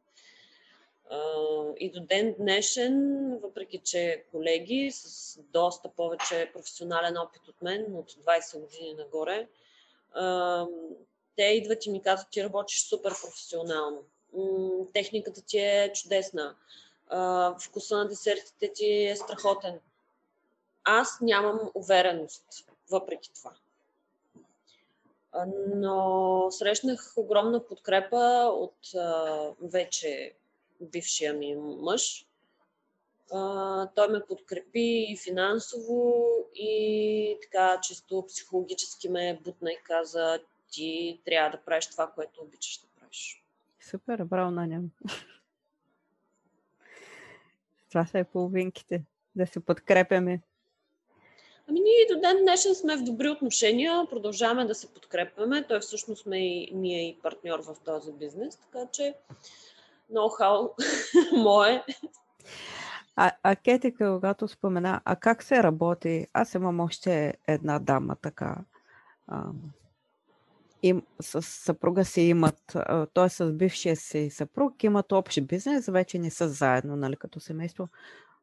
И 1.78 1.90
до 1.90 2.00
ден 2.00 2.34
днешен, 2.38 3.38
въпреки 3.42 3.78
че 3.78 4.24
колеги 4.30 4.90
с 4.92 5.38
доста 5.42 5.88
повече 5.88 6.50
професионален 6.54 7.16
опит 7.16 7.48
от 7.48 7.62
мен, 7.62 7.96
от 7.96 8.12
20 8.12 8.60
години 8.60 8.94
нагоре, 8.94 9.48
те 11.36 11.42
идват 11.42 11.86
и 11.86 11.90
ми 11.90 12.02
казват, 12.02 12.30
ти 12.30 12.44
работиш 12.44 12.88
супер 12.88 13.10
професионално. 13.10 14.02
Техниката 14.92 15.42
ти 15.42 15.58
е 15.58 15.92
чудесна 15.94 16.56
вкуса 17.60 17.96
на 17.96 18.08
десертите 18.08 18.72
ти 18.72 19.06
е 19.06 19.16
страхотен. 19.16 19.80
Аз 20.84 21.20
нямам 21.20 21.60
увереност, 21.74 22.44
въпреки 22.90 23.30
това. 23.34 23.52
Но 25.74 26.48
срещнах 26.50 27.12
огромна 27.16 27.66
подкрепа 27.66 28.50
от 28.52 28.78
вече 29.60 30.34
бившия 30.80 31.34
ми 31.34 31.56
мъж. 31.56 32.26
Той 33.94 34.08
ме 34.08 34.24
подкрепи 34.28 35.06
и 35.10 35.18
финансово, 35.24 36.26
и 36.54 37.38
така 37.42 37.80
чисто 37.82 38.24
психологически 38.28 39.08
ме 39.08 39.40
бутна 39.44 39.72
и 39.72 39.78
каза, 39.84 40.40
ти 40.70 41.20
трябва 41.24 41.50
да 41.50 41.64
правиш 41.64 41.86
това, 41.86 42.10
което 42.14 42.40
обичаш 42.42 42.78
да 42.78 42.86
правиш. 43.00 43.44
Супер, 43.90 44.24
браво 44.24 44.50
на. 44.50 44.80
Това 47.96 48.06
са 48.06 48.18
и 48.18 48.24
половинките. 48.24 49.04
Да 49.34 49.46
се 49.46 49.60
подкрепяме. 49.60 50.40
Ами 51.68 51.80
ние 51.80 52.14
до 52.14 52.20
ден 52.20 52.36
днешен 52.42 52.74
сме 52.74 52.96
в 52.96 53.02
добри 53.02 53.28
отношения, 53.28 54.06
продължаваме 54.10 54.64
да 54.64 54.74
се 54.74 54.94
подкрепяме. 54.94 55.66
Той 55.68 55.80
всъщност 55.80 56.26
ме 56.26 56.38
и, 56.38 56.72
ми 56.74 56.94
е 56.94 57.08
и 57.08 57.18
партньор 57.22 57.62
в 57.62 57.76
този 57.84 58.12
бизнес, 58.12 58.56
така 58.56 58.86
че 58.92 59.14
ноу-хау 60.12 60.70
мое. 61.42 61.84
А, 63.16 63.32
а 63.42 63.56
Кетика, 63.56 64.14
когато 64.14 64.48
спомена, 64.48 65.00
а 65.04 65.16
как 65.16 65.42
се 65.42 65.62
работи? 65.62 66.26
Аз 66.32 66.54
имам 66.54 66.80
още 66.80 67.34
една 67.48 67.78
дама 67.78 68.16
така. 68.22 68.56
А, 69.26 69.44
им, 70.82 71.02
с 71.20 71.42
съпруга 71.42 72.04
си 72.04 72.20
имат, 72.20 72.76
т.е. 73.14 73.28
с 73.28 73.52
бившия 73.52 73.96
си 73.96 74.30
съпруг 74.30 74.84
имат 74.84 75.12
общ 75.12 75.42
бизнес, 75.42 75.86
вече 75.86 76.18
не 76.18 76.30
са 76.30 76.48
заедно, 76.48 76.96
нали, 76.96 77.16
като 77.16 77.40
семейство. 77.40 77.88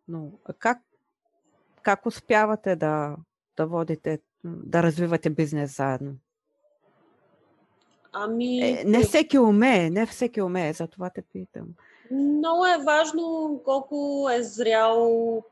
Но 0.07 0.31
как, 0.59 0.77
как 1.81 2.05
успявате 2.05 2.75
да, 2.75 3.15
да 3.57 3.65
водите, 3.65 4.19
да 4.43 4.83
развивате 4.83 5.29
бизнес 5.29 5.77
заедно? 5.77 6.13
Ами... 8.13 8.61
Е, 8.61 8.83
не 8.85 9.03
всеки 9.03 9.39
умее, 9.39 9.89
не 9.89 10.05
всеки 10.05 10.41
умее, 10.41 10.73
за 10.73 10.87
това 10.87 11.09
те 11.09 11.21
питам. 11.33 11.67
Много 12.11 12.65
е 12.65 12.83
важно 12.85 13.61
колко 13.65 14.29
е 14.33 14.43
зрял 14.43 15.43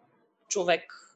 човек 0.48 1.11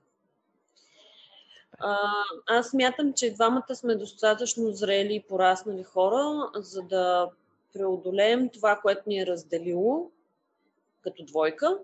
а, 1.80 2.00
аз 2.48 2.74
мятам, 2.74 3.14
че 3.14 3.34
двамата 3.34 3.76
сме 3.76 3.96
достатъчно 3.96 4.72
зрели 4.72 5.16
и 5.16 5.24
пораснали 5.24 5.84
хора, 5.84 6.50
за 6.56 6.82
да 6.82 7.30
преодолеем 7.74 8.50
това, 8.50 8.80
което 8.82 9.02
ни 9.08 9.20
е 9.22 9.26
разделило 9.26 10.12
като 11.02 11.26
двойка 11.26 11.80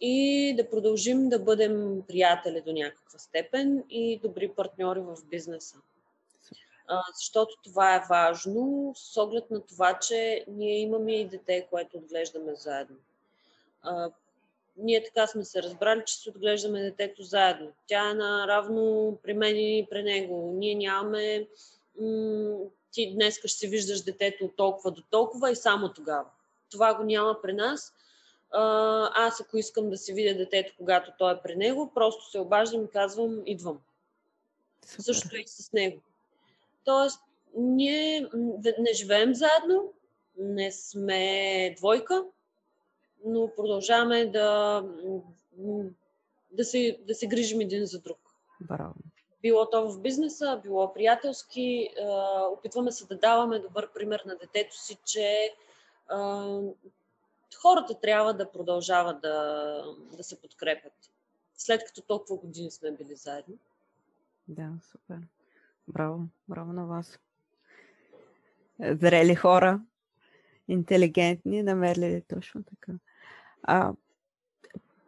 и 0.00 0.54
да 0.56 0.70
продължим 0.70 1.28
да 1.28 1.38
бъдем 1.38 2.02
приятели 2.08 2.60
до 2.60 2.72
някаква 2.72 3.18
степен 3.18 3.84
и 3.90 4.18
добри 4.18 4.48
партньори 4.48 5.00
в 5.00 5.16
бизнеса. 5.30 5.76
А, 6.88 7.02
защото 7.14 7.56
това 7.64 7.94
е 7.94 8.06
важно 8.10 8.92
с 8.96 9.16
оглед 9.16 9.50
на 9.50 9.60
това, 9.60 9.98
че 9.98 10.44
ние 10.48 10.80
имаме 10.80 11.12
и 11.12 11.28
дете, 11.28 11.66
което 11.70 11.96
отглеждаме 11.98 12.54
заедно. 12.54 12.96
А, 13.82 14.10
ние 14.78 15.04
така 15.04 15.26
сме 15.26 15.44
се 15.44 15.62
разбрали, 15.62 16.02
че 16.06 16.14
се 16.14 16.30
отглеждаме 16.30 16.82
детето 16.82 17.22
заедно. 17.22 17.72
Тя 17.86 18.10
е 18.10 18.14
наравно 18.14 19.18
при 19.22 19.34
мен 19.34 19.56
и 19.56 19.86
при 19.90 20.02
него. 20.02 20.52
Ние 20.54 20.74
нямаме 20.74 21.48
м- 22.00 22.56
ти 22.92 23.14
днес 23.14 23.38
ще 23.38 23.48
си 23.48 23.68
виждаш 23.68 24.02
детето 24.02 24.44
от 24.44 24.56
толкова 24.56 24.90
до 24.90 25.02
толкова 25.10 25.50
и 25.50 25.56
само 25.56 25.92
тогава. 25.92 26.24
Това 26.70 26.94
го 26.94 27.04
няма 27.04 27.38
при 27.42 27.52
нас. 27.52 27.92
А, 28.50 29.26
аз 29.26 29.40
ако 29.40 29.56
искам 29.56 29.90
да 29.90 29.96
си 29.96 30.12
видя 30.12 30.34
детето, 30.34 30.72
когато 30.78 31.12
той 31.18 31.32
е 31.32 31.40
при 31.42 31.56
него, 31.56 31.92
просто 31.94 32.30
се 32.30 32.38
обаждам 32.38 32.84
и 32.84 32.88
казвам, 32.88 33.42
идвам. 33.46 33.78
Супер. 34.86 35.02
Същото 35.02 35.36
и 35.36 35.44
с 35.46 35.72
него. 35.72 36.00
Тоест, 36.84 37.20
ние 37.56 38.28
не 38.78 38.92
живеем 38.92 39.34
заедно, 39.34 39.92
не 40.38 40.72
сме 40.72 41.74
двойка, 41.76 42.24
но 43.24 43.50
продължаваме 43.56 44.26
да, 44.26 44.82
да, 46.50 46.64
се, 46.64 46.98
да 47.06 47.14
се 47.14 47.26
грижим 47.26 47.60
един 47.60 47.86
за 47.86 48.00
друг. 48.00 48.18
Браво. 48.60 48.94
Било 49.42 49.70
то 49.70 49.90
в 49.90 50.00
бизнеса, 50.00 50.60
било 50.62 50.94
приятелски. 50.94 51.90
Опитваме 52.52 52.92
се 52.92 53.06
да 53.06 53.18
даваме 53.18 53.58
добър 53.58 53.92
пример 53.92 54.22
на 54.26 54.36
детето 54.36 54.76
си, 54.76 54.98
че 55.04 55.54
хората 57.62 58.00
трябва 58.02 58.34
да 58.34 58.52
продължават 58.52 59.20
да, 59.20 59.84
да 60.16 60.24
се 60.24 60.40
подкрепят. 60.40 60.92
След 61.56 61.84
като 61.84 62.02
толкова 62.02 62.36
години 62.36 62.70
сме 62.70 62.90
били 62.90 63.14
заедно. 63.14 63.54
Да, 64.48 64.68
супер. 64.92 65.18
Браво, 65.88 66.20
браво 66.48 66.72
на 66.72 66.86
вас. 66.86 67.18
Зрели 68.80 69.34
хора, 69.34 69.80
интелигентни, 70.68 71.62
намерили 71.62 72.22
точно 72.28 72.62
така. 72.62 72.92
А, 73.62 73.92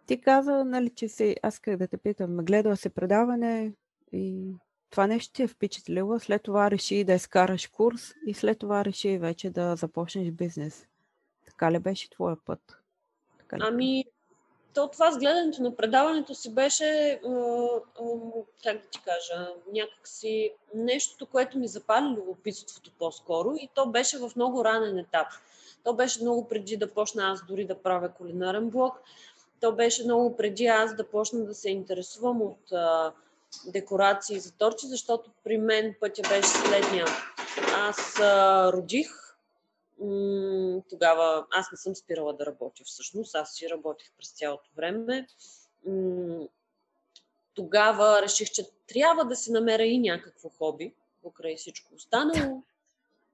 ти 0.06 0.20
каза, 0.20 0.64
нали, 0.64 0.90
че 0.90 1.08
си, 1.08 1.36
аз 1.42 1.54
исках 1.54 1.76
да 1.76 1.88
те 1.88 1.96
питам, 1.96 2.36
гледала 2.36 2.76
се 2.76 2.88
предаване 2.88 3.72
и 4.12 4.54
това 4.90 5.06
нещо 5.06 5.32
ти 5.32 5.42
е 5.42 5.48
впечатлило, 5.48 6.18
след 6.18 6.42
това 6.42 6.70
реши 6.70 7.04
да 7.04 7.14
изкараш 7.14 7.66
курс 7.66 8.14
и 8.26 8.34
след 8.34 8.58
това 8.58 8.84
реши 8.84 9.18
вече 9.18 9.50
да 9.50 9.76
започнеш 9.76 10.30
бизнес. 10.30 10.86
Така 11.46 11.72
ли 11.72 11.78
беше 11.78 12.10
твоя 12.10 12.36
път? 12.44 12.78
Така 13.38 13.56
ли? 13.56 13.62
Ами, 13.64 14.04
то 14.78 14.88
това 14.88 15.12
с 15.12 15.18
гледането 15.18 15.62
на 15.62 15.76
предаването 15.76 16.34
си 16.34 16.54
беше, 16.54 17.20
как 18.64 18.76
да 18.76 18.88
ти 18.90 19.00
кажа, 19.04 19.48
някакси 19.72 20.52
нещото, 20.74 21.26
което 21.26 21.58
ми 21.58 21.68
запали 21.68 22.16
любопитството 22.16 22.90
по-скоро 22.98 23.54
и 23.56 23.68
то 23.74 23.86
беше 23.86 24.18
в 24.18 24.30
много 24.36 24.64
ранен 24.64 24.98
етап. 24.98 25.26
То 25.84 25.92
беше 25.92 26.22
много 26.22 26.48
преди 26.48 26.76
да 26.76 26.94
почна 26.94 27.30
аз 27.30 27.46
дори 27.48 27.64
да 27.64 27.82
правя 27.82 28.08
кулинарен 28.08 28.70
блог. 28.70 29.00
То 29.60 29.72
беше 29.72 30.04
много 30.04 30.36
преди 30.36 30.66
аз 30.66 30.94
да 30.94 31.08
почна 31.08 31.44
да 31.44 31.54
се 31.54 31.70
интересувам 31.70 32.42
от 32.42 32.72
а, 32.72 33.12
декорации 33.66 34.40
за 34.40 34.52
торчи, 34.52 34.86
защото 34.86 35.30
при 35.44 35.58
мен 35.58 35.94
пътя 36.00 36.22
беше 36.28 36.48
следния. 36.48 37.06
Аз 37.74 38.20
а, 38.20 38.72
родих, 38.72 39.27
м- 40.00 40.82
тогава 40.90 41.46
аз 41.50 41.72
не 41.72 41.78
съм 41.78 41.96
спирала 41.96 42.32
да 42.32 42.46
работя 42.46 42.82
всъщност, 42.84 43.34
аз 43.34 43.54
си 43.54 43.70
работих 43.70 44.12
през 44.18 44.30
цялото 44.30 44.70
време. 44.76 45.26
М- 45.86 46.46
тогава 47.54 48.22
реших, 48.22 48.50
че 48.50 48.66
трябва 48.86 49.24
да 49.24 49.36
си 49.36 49.52
намеря 49.52 49.84
и 49.84 49.98
някакво 49.98 50.48
хоби, 50.48 50.94
покрай 51.22 51.56
всичко 51.56 51.94
останало. 51.94 52.62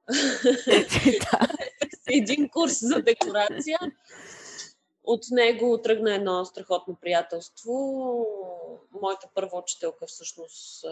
един 2.06 2.49
курс 2.49 2.78
за 2.80 3.02
декорация. 3.02 3.78
От 5.04 5.25
него 5.30 5.83
тръгна 5.83 6.14
едно 6.14 6.44
страхотно 6.44 6.97
приятелство. 7.00 7.73
Моята 9.02 9.28
първа 9.35 9.59
учителка 9.59 10.06
всъщност 10.06 10.85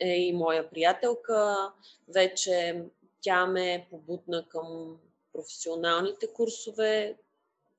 е 0.00 0.16
и 0.16 0.32
моя 0.32 0.70
приятелка. 0.70 1.72
Вече 2.08 2.84
тя 3.22 3.46
ме 3.46 3.86
побутна 3.90 4.48
към 4.48 4.96
професионалните 5.32 6.32
курсове, 6.32 7.18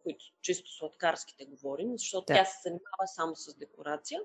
които 0.03 0.25
чисто 0.41 0.71
сладкарските 0.71 1.45
говорим, 1.45 1.97
защото 1.97 2.25
да. 2.25 2.33
тя 2.33 2.45
се 2.45 2.61
занимава 2.63 3.07
само 3.15 3.35
с 3.35 3.53
декорация. 3.53 4.21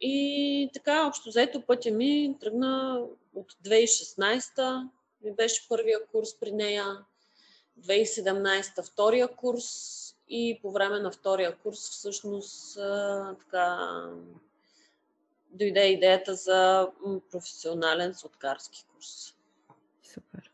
И 0.00 0.70
така, 0.74 1.06
общо 1.06 1.28
взето 1.28 1.66
пътя 1.66 1.90
ми 1.90 2.36
тръгна 2.40 3.04
от 3.34 3.52
2016 3.52 4.88
ми 5.24 5.32
беше 5.32 5.68
първия 5.68 6.06
курс 6.06 6.34
при 6.40 6.52
нея, 6.52 7.04
2017 7.80 8.92
втория 8.92 9.36
курс 9.36 9.66
и 10.28 10.58
по 10.62 10.72
време 10.72 10.98
на 11.00 11.10
втория 11.10 11.56
курс 11.58 11.78
всъщност 11.90 12.74
така 13.38 13.78
дойде 15.52 15.86
идеята 15.86 16.34
за 16.34 16.90
професионален 17.30 18.14
сладкарски 18.14 18.84
курс. 18.94 19.36
Супер. 20.02 20.52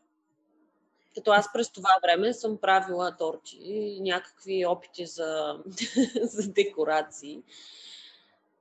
Като 1.15 1.31
аз 1.31 1.53
през 1.53 1.71
това 1.71 1.99
време 2.03 2.33
съм 2.33 2.57
правила 2.57 3.17
торти 3.17 3.57
и 3.61 4.01
някакви 4.01 4.65
опити 4.65 5.05
за, 5.05 5.59
за 6.21 6.51
декорации. 6.51 7.43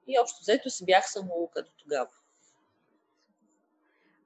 И 0.07 0.19
общо 0.19 0.41
взето 0.41 0.71
си 0.71 0.85
бях 0.85 1.11
самоука 1.11 1.63
до 1.63 1.71
тогава. 1.79 2.09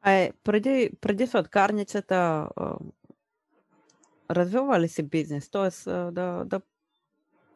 А 0.03 0.12
е, 0.12 0.33
преди, 0.44 0.90
преди 1.01 1.27
сладкарницата 1.27 2.48
развива 4.31 4.81
ли 4.81 4.88
си 4.88 5.03
бизнес? 5.03 5.51
Т.е. 5.51 5.90
да, 5.90 6.44
да, 6.46 6.61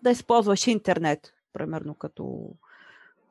да 0.03 0.11
използваш 0.11 0.67
интернет, 0.67 1.35
примерно 1.53 1.95
като 1.95 2.55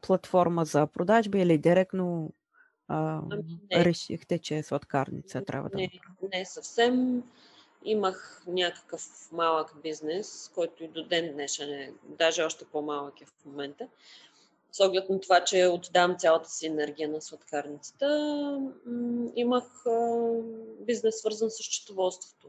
платформа 0.08 0.65
за 0.65 0.88
продажби 0.88 1.39
или 1.39 1.58
директно 1.58 2.34
а, 2.88 3.22
ами 3.32 3.86
решихте, 3.86 4.39
че 4.39 4.63
сладкарница 4.63 5.46
трябва 5.46 5.70
да 5.70 5.78
не, 5.78 5.89
не 6.34 6.46
съвсем. 6.46 7.24
Имах 7.88 8.44
някакъв 8.48 9.02
малък 9.32 9.74
бизнес, 9.84 10.52
който 10.56 10.84
и 10.84 10.88
до 10.88 11.04
ден 11.04 11.34
днешен 11.34 11.70
е, 11.70 11.91
даже 12.04 12.44
още 12.44 12.65
по-малък 12.65 13.22
е 13.22 13.26
в 13.26 13.46
момента 13.46 13.88
с 14.76 14.80
оглед 14.80 15.10
на 15.10 15.20
това, 15.20 15.44
че 15.44 15.68
отдам 15.68 16.15
цялата 16.20 16.50
си 16.50 16.65
енергия 16.68 17.10
на 17.10 17.22
сладкарницата, 17.22 18.08
имах 19.36 19.84
бизнес 20.80 21.20
свързан 21.20 21.50
с 21.50 21.58
счетоводството. 21.58 22.48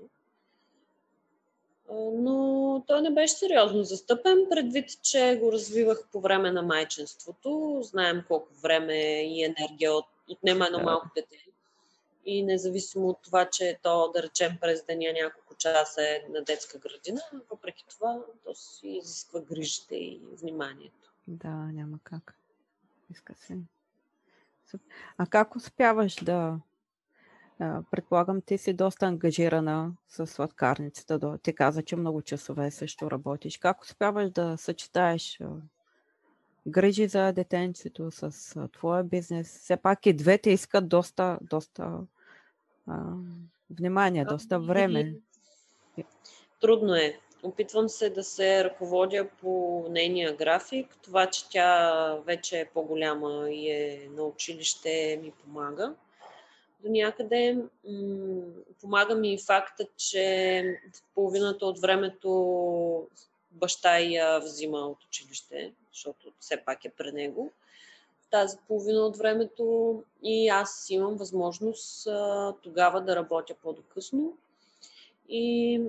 Но 1.95 2.85
той 2.87 3.03
не 3.03 3.11
беше 3.11 3.35
сериозно 3.35 3.83
застъпен, 3.83 4.47
предвид, 4.51 5.03
че 5.03 5.39
го 5.43 5.53
развивах 5.53 6.09
по 6.13 6.21
време 6.21 6.51
на 6.51 6.63
майчинството. 6.63 7.81
Знаем 7.83 8.25
колко 8.29 8.55
време 8.55 8.95
и 9.23 9.45
енергия 9.45 9.93
отнема 10.31 10.67
едно 10.67 10.79
малко 10.79 11.09
дете. 11.15 11.37
И 12.25 12.43
независимо 12.43 13.09
от 13.09 13.23
това, 13.23 13.51
че 13.51 13.79
то, 13.83 14.11
да 14.13 14.23
речем, 14.23 14.59
през 14.61 14.85
деня 14.85 15.13
няколко 15.23 15.55
часа 15.55 16.03
е 16.03 16.25
на 16.31 16.45
детска 16.45 16.79
градина, 16.79 17.21
въпреки 17.51 17.85
това, 17.89 18.21
то 18.45 18.55
си 18.55 18.89
изисква 18.89 19.41
грижите 19.41 19.97
и 19.97 20.21
вниманието. 20.33 21.13
Да, 21.29 21.49
няма 21.49 21.99
как. 22.05 22.39
Иска 23.11 23.35
се. 23.35 23.59
А 25.19 25.27
как 25.27 25.57
успяваш 25.57 26.15
да... 26.15 26.59
Предполагам, 27.91 28.41
ти 28.41 28.59
си 28.59 28.73
доста 28.73 29.07
ангажирана 29.07 29.93
с 30.09 30.27
сладкарницата. 30.27 31.39
Ти 31.43 31.55
каза, 31.55 31.83
че 31.83 31.97
много 31.97 32.23
часове 32.23 32.71
също 32.71 33.11
работиш. 33.11 33.59
Как 33.59 33.83
успяваш 33.83 34.31
да 34.31 34.57
съчетаеш 34.57 35.41
грижи 36.67 37.09
за 37.09 37.33
детенцето 37.33 38.11
с 38.11 38.55
твоя 38.73 39.05
бизнес? 39.05 39.59
Все 39.59 39.77
пак 39.77 40.07
и 40.07 40.13
двете 40.13 40.51
искат 40.51 40.89
доста, 40.89 41.39
доста 41.43 41.99
а, 42.87 43.03
внимание, 43.71 44.25
доста 44.25 44.61
време. 44.61 45.15
Трудно 46.61 46.95
е. 46.95 47.19
Опитвам 47.43 47.89
се 47.89 48.11
да 48.11 48.25
се 48.25 48.65
ръководя 48.65 49.29
по 49.41 49.85
нейния 49.91 50.37
график. 50.37 50.97
Това, 51.03 51.27
че 51.27 51.49
тя 51.49 52.15
вече 52.27 52.61
е 52.61 52.71
по-голяма 52.75 53.51
и 53.51 53.71
е 53.71 54.09
на 54.17 54.23
училище, 54.23 55.21
ми 55.23 55.31
помага. 55.31 55.95
До 56.81 56.89
някъде 56.89 57.59
помага 58.81 59.15
ми 59.15 59.35
и 59.35 59.39
факта, 59.39 59.87
че 59.97 60.81
в 60.95 61.15
половината 61.15 61.67
от 61.67 61.81
времето 61.81 63.09
баща 63.51 63.99
я 63.99 64.39
взима 64.39 64.79
от 64.79 65.05
училище, 65.05 65.73
защото 65.93 66.33
все 66.41 66.57
пак 66.57 66.85
е 66.85 66.91
при 66.91 67.13
него. 67.13 67.53
Тази 68.31 68.57
половина 68.69 69.01
от 69.01 69.17
времето 69.17 70.03
и 70.23 70.49
аз 70.49 70.87
имам 70.91 71.17
възможност 71.17 72.09
тогава 72.63 73.01
да 73.01 73.17
работя 73.17 73.55
по-докъсно. 73.63 74.37
И 75.29 75.81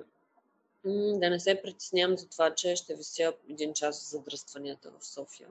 да 0.86 1.30
не 1.30 1.40
се 1.40 1.62
притеснявам 1.62 2.18
за 2.18 2.28
това, 2.28 2.56
че 2.56 2.76
ще 2.76 2.96
вися 2.96 3.34
един 3.50 3.74
час 3.74 4.02
в 4.02 4.10
задръстванията 4.10 4.92
в 5.00 5.06
София, 5.06 5.48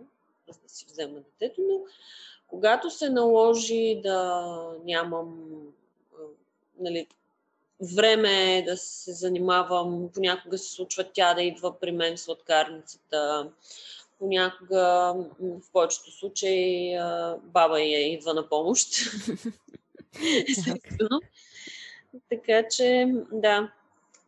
за 0.49 0.59
да 0.62 0.68
си 0.68 0.87
взема 0.88 1.20
детето, 1.20 1.61
но 1.61 1.81
когато 2.49 2.91
се 2.91 3.11
наложи 3.11 4.01
да 4.03 4.53
нямам 4.85 5.51
нали, 6.81 7.07
време 7.97 8.63
да 8.67 8.77
се 8.77 9.13
занимавам, 9.13 10.09
понякога 10.15 10.59
се 10.59 10.73
случва 10.73 11.05
тя 11.15 11.35
да 11.35 11.43
идва 11.43 11.81
при 11.81 11.93
мен 11.93 12.19
сладкарницата, 12.19 13.51
понякога 14.19 15.15
в 15.41 15.73
повечето 15.73 16.11
случаи 16.11 16.99
баба 17.43 17.81
я 17.81 18.13
идва 18.13 18.35
на 18.35 18.49
помощ. 18.49 18.89
така 22.29 22.69
че, 22.71 23.15
да, 23.33 23.73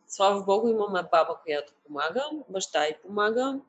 слава 0.07 0.43
Богу, 0.43 0.67
имаме 0.67 1.03
баба, 1.11 1.37
която 1.43 1.73
помага, 1.87 2.25
баща 2.49 2.87
и 2.87 2.97
помага. 3.01 3.59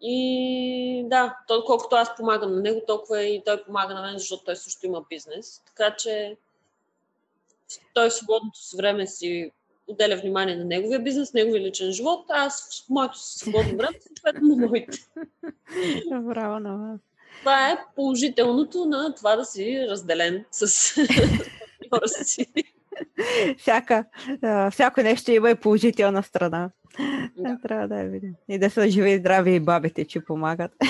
И 0.00 1.04
да, 1.06 1.36
той, 1.48 1.64
колкото 1.66 1.96
аз 1.96 2.16
помагам 2.16 2.54
на 2.54 2.60
него, 2.60 2.80
толкова 2.86 3.22
и 3.22 3.42
той 3.44 3.64
помага 3.64 3.94
на 3.94 4.02
мен, 4.02 4.18
защото 4.18 4.44
той 4.44 4.56
също 4.56 4.86
има 4.86 5.04
бизнес. 5.10 5.62
Така 5.66 5.96
че 5.96 6.36
той 7.94 8.10
в 8.10 8.14
свободното 8.14 8.58
си 8.58 8.76
време 8.76 9.06
си 9.06 9.50
отделя 9.86 10.16
внимание 10.16 10.56
на 10.56 10.64
неговия 10.64 11.00
бизнес, 11.00 11.34
неговия 11.34 11.60
личен 11.60 11.92
живот, 11.92 12.24
а 12.30 12.46
аз 12.46 12.84
в 12.86 12.90
моето 12.90 13.18
свободно 13.18 13.76
време, 13.76 13.98
съответно 14.06 14.48
на 14.48 14.66
моите. 14.66 14.98
Браво 16.10 16.60
на 16.60 16.76
вас. 16.76 17.00
Това 17.38 17.70
е 17.70 17.84
положителното 17.94 18.84
на 18.84 19.14
това 19.14 19.36
да 19.36 19.44
си 19.44 19.86
разделен 19.90 20.44
с 20.50 20.94
партньора 21.90 22.08
си. 22.08 22.46
Всяка, 23.58 24.04
всяко 24.72 25.02
нещо 25.02 25.30
има 25.30 25.50
и 25.50 25.54
положителна 25.54 26.22
страна. 26.22 26.70
Да. 27.36 27.58
Трябва 27.62 27.88
да 27.88 28.00
я 28.00 28.08
видим. 28.08 28.34
И 28.48 28.58
да 28.58 28.70
са 28.70 28.88
живи 28.88 29.10
и 29.10 29.18
здрави 29.18 29.54
и 29.54 29.60
бабите, 29.60 30.04
че 30.04 30.24
помагат. 30.24 30.72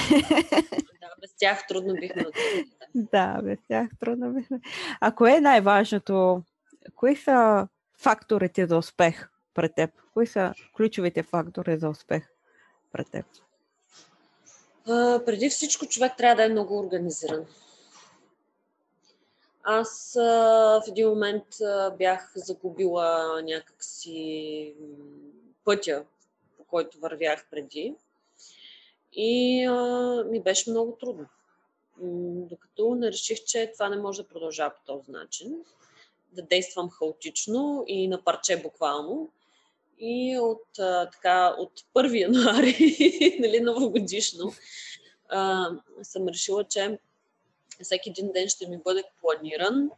Да, 1.01 1.09
без 1.21 1.35
тях 1.37 1.67
трудно 1.67 1.95
бихме. 1.95 2.25
Да, 2.95 3.41
без 3.43 3.59
тях 3.69 3.89
трудно 4.01 4.33
бихме. 4.33 4.61
А 5.01 5.13
кое 5.13 5.37
е 5.37 5.41
най-важното? 5.41 6.43
Кои 6.95 7.17
са 7.17 7.69
факторите 7.99 8.67
за 8.67 8.79
успех 8.79 9.29
пред 9.55 9.75
теб? 9.75 9.91
Кои 10.15 10.27
са 10.27 10.55
ключовите 10.77 11.23
фактори 11.23 11.79
за 11.79 11.89
успех 11.89 12.29
пред 12.93 13.11
теб? 13.11 13.27
А, 14.89 15.25
преди 15.27 15.51
всичко 15.51 15.87
човек 15.87 16.13
трябва 16.17 16.37
да 16.37 16.45
е 16.45 16.49
много 16.49 16.79
организиран. 16.79 17.45
Аз 19.65 20.17
а, 20.17 20.23
в 20.81 20.89
един 20.89 21.09
момент 21.09 21.61
а, 21.61 21.91
бях 21.91 22.33
загубила 22.37 23.43
някакси 23.43 24.75
пътя, 25.67 26.05
по 26.57 26.65
който 26.65 26.99
вървях 26.99 27.47
преди. 27.51 27.95
И 29.13 29.65
а, 29.65 30.25
ми 30.31 30.41
беше 30.41 30.71
много 30.71 30.93
трудно. 30.93 31.27
Докато 32.49 32.95
не 32.95 33.09
реших, 33.09 33.45
че 33.45 33.73
това 33.73 33.89
не 33.89 33.97
може 33.97 34.23
да 34.23 34.29
продължава 34.29 34.75
по 34.75 34.93
този 34.93 35.11
начин. 35.11 35.65
Да 36.33 36.43
действам 36.43 36.91
хаотично 36.91 37.85
и 37.87 38.09
на 38.09 38.25
парче 38.25 38.63
буквално. 38.63 39.29
И 39.99 40.39
от, 40.39 40.79
а, 40.79 41.11
така, 41.11 41.55
от 41.59 41.73
1 41.95 42.21
януари, 42.21 43.37
нали, 43.41 43.61
новогодишно, 43.61 44.53
а, 45.29 45.71
съм 46.03 46.29
решила, 46.29 46.65
че 46.65 46.99
всеки 47.83 48.11
един 48.11 48.33
ден 48.33 48.49
ще 48.49 48.69
ми 48.69 48.79
бъде 48.79 49.05
планиран, 49.21 49.91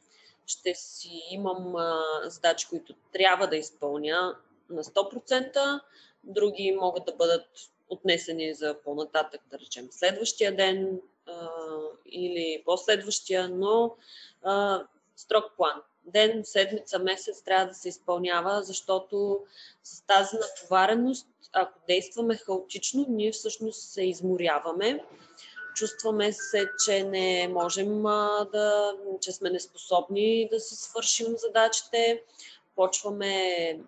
ще 0.46 0.74
си 0.74 1.22
имам 1.31 1.76
а, 1.76 2.02
задачи, 2.24 2.66
които 2.68 2.94
трябва 3.12 3.46
да 3.46 3.57
изпълня 3.57 4.37
на 4.70 4.85
100%, 4.85 5.81
други 6.24 6.76
могат 6.81 7.04
да 7.04 7.12
бъдат 7.12 7.46
отнесени 7.88 8.54
за 8.54 8.76
по-нататък, 8.85 9.40
да 9.50 9.59
речем 9.59 9.88
следващия 9.90 10.57
ден 10.57 11.00
а, 11.26 11.48
или 12.07 12.62
последващия, 12.66 13.48
но 13.48 13.96
а, 14.42 14.85
строг 15.16 15.44
план. 15.57 15.83
Ден, 16.04 16.42
седмица, 16.44 16.98
месец 16.98 17.42
трябва 17.42 17.66
да 17.66 17.74
се 17.74 17.88
изпълнява, 17.88 18.62
защото 18.62 19.40
с 19.83 20.07
тази 20.07 20.37
натовареност, 20.37 21.28
ако 21.52 21.78
действаме 21.88 22.37
хаотично, 22.37 23.07
ние 23.09 23.33
всъщност 23.33 23.83
се 23.83 24.02
изморяваме 24.02 25.04
чувстваме 25.78 26.33
се, 26.33 26.70
че 26.85 27.02
не 27.02 27.48
можем 27.48 28.02
да, 28.52 28.92
че 29.20 29.33
сме 29.33 29.50
неспособни 29.50 30.48
да 30.52 30.61
си 30.61 30.76
свършим 30.76 31.26
задачите, 31.37 32.22
почваме 32.78 33.34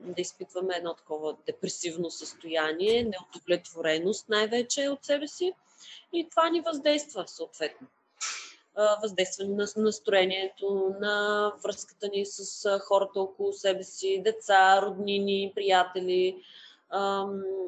да 0.00 0.20
изпитваме 0.20 0.74
едно 0.76 0.94
такова 0.94 1.36
депресивно 1.46 2.10
състояние, 2.10 3.02
неудовлетвореност 3.02 4.28
най-вече 4.28 4.88
от 4.88 5.04
себе 5.04 5.28
си 5.28 5.52
и 6.12 6.28
това 6.30 6.48
ни 6.48 6.60
въздейства 6.60 7.24
съответно. 7.28 7.86
Въздейства 9.02 9.44
на 9.44 9.66
настроението, 9.76 10.94
на 11.00 11.52
връзката 11.64 12.08
ни 12.08 12.26
с 12.26 12.78
хората 12.78 13.20
около 13.20 13.52
себе 13.52 13.84
си, 13.84 14.22
деца, 14.24 14.82
роднини, 14.82 15.52
приятели, 15.54 16.42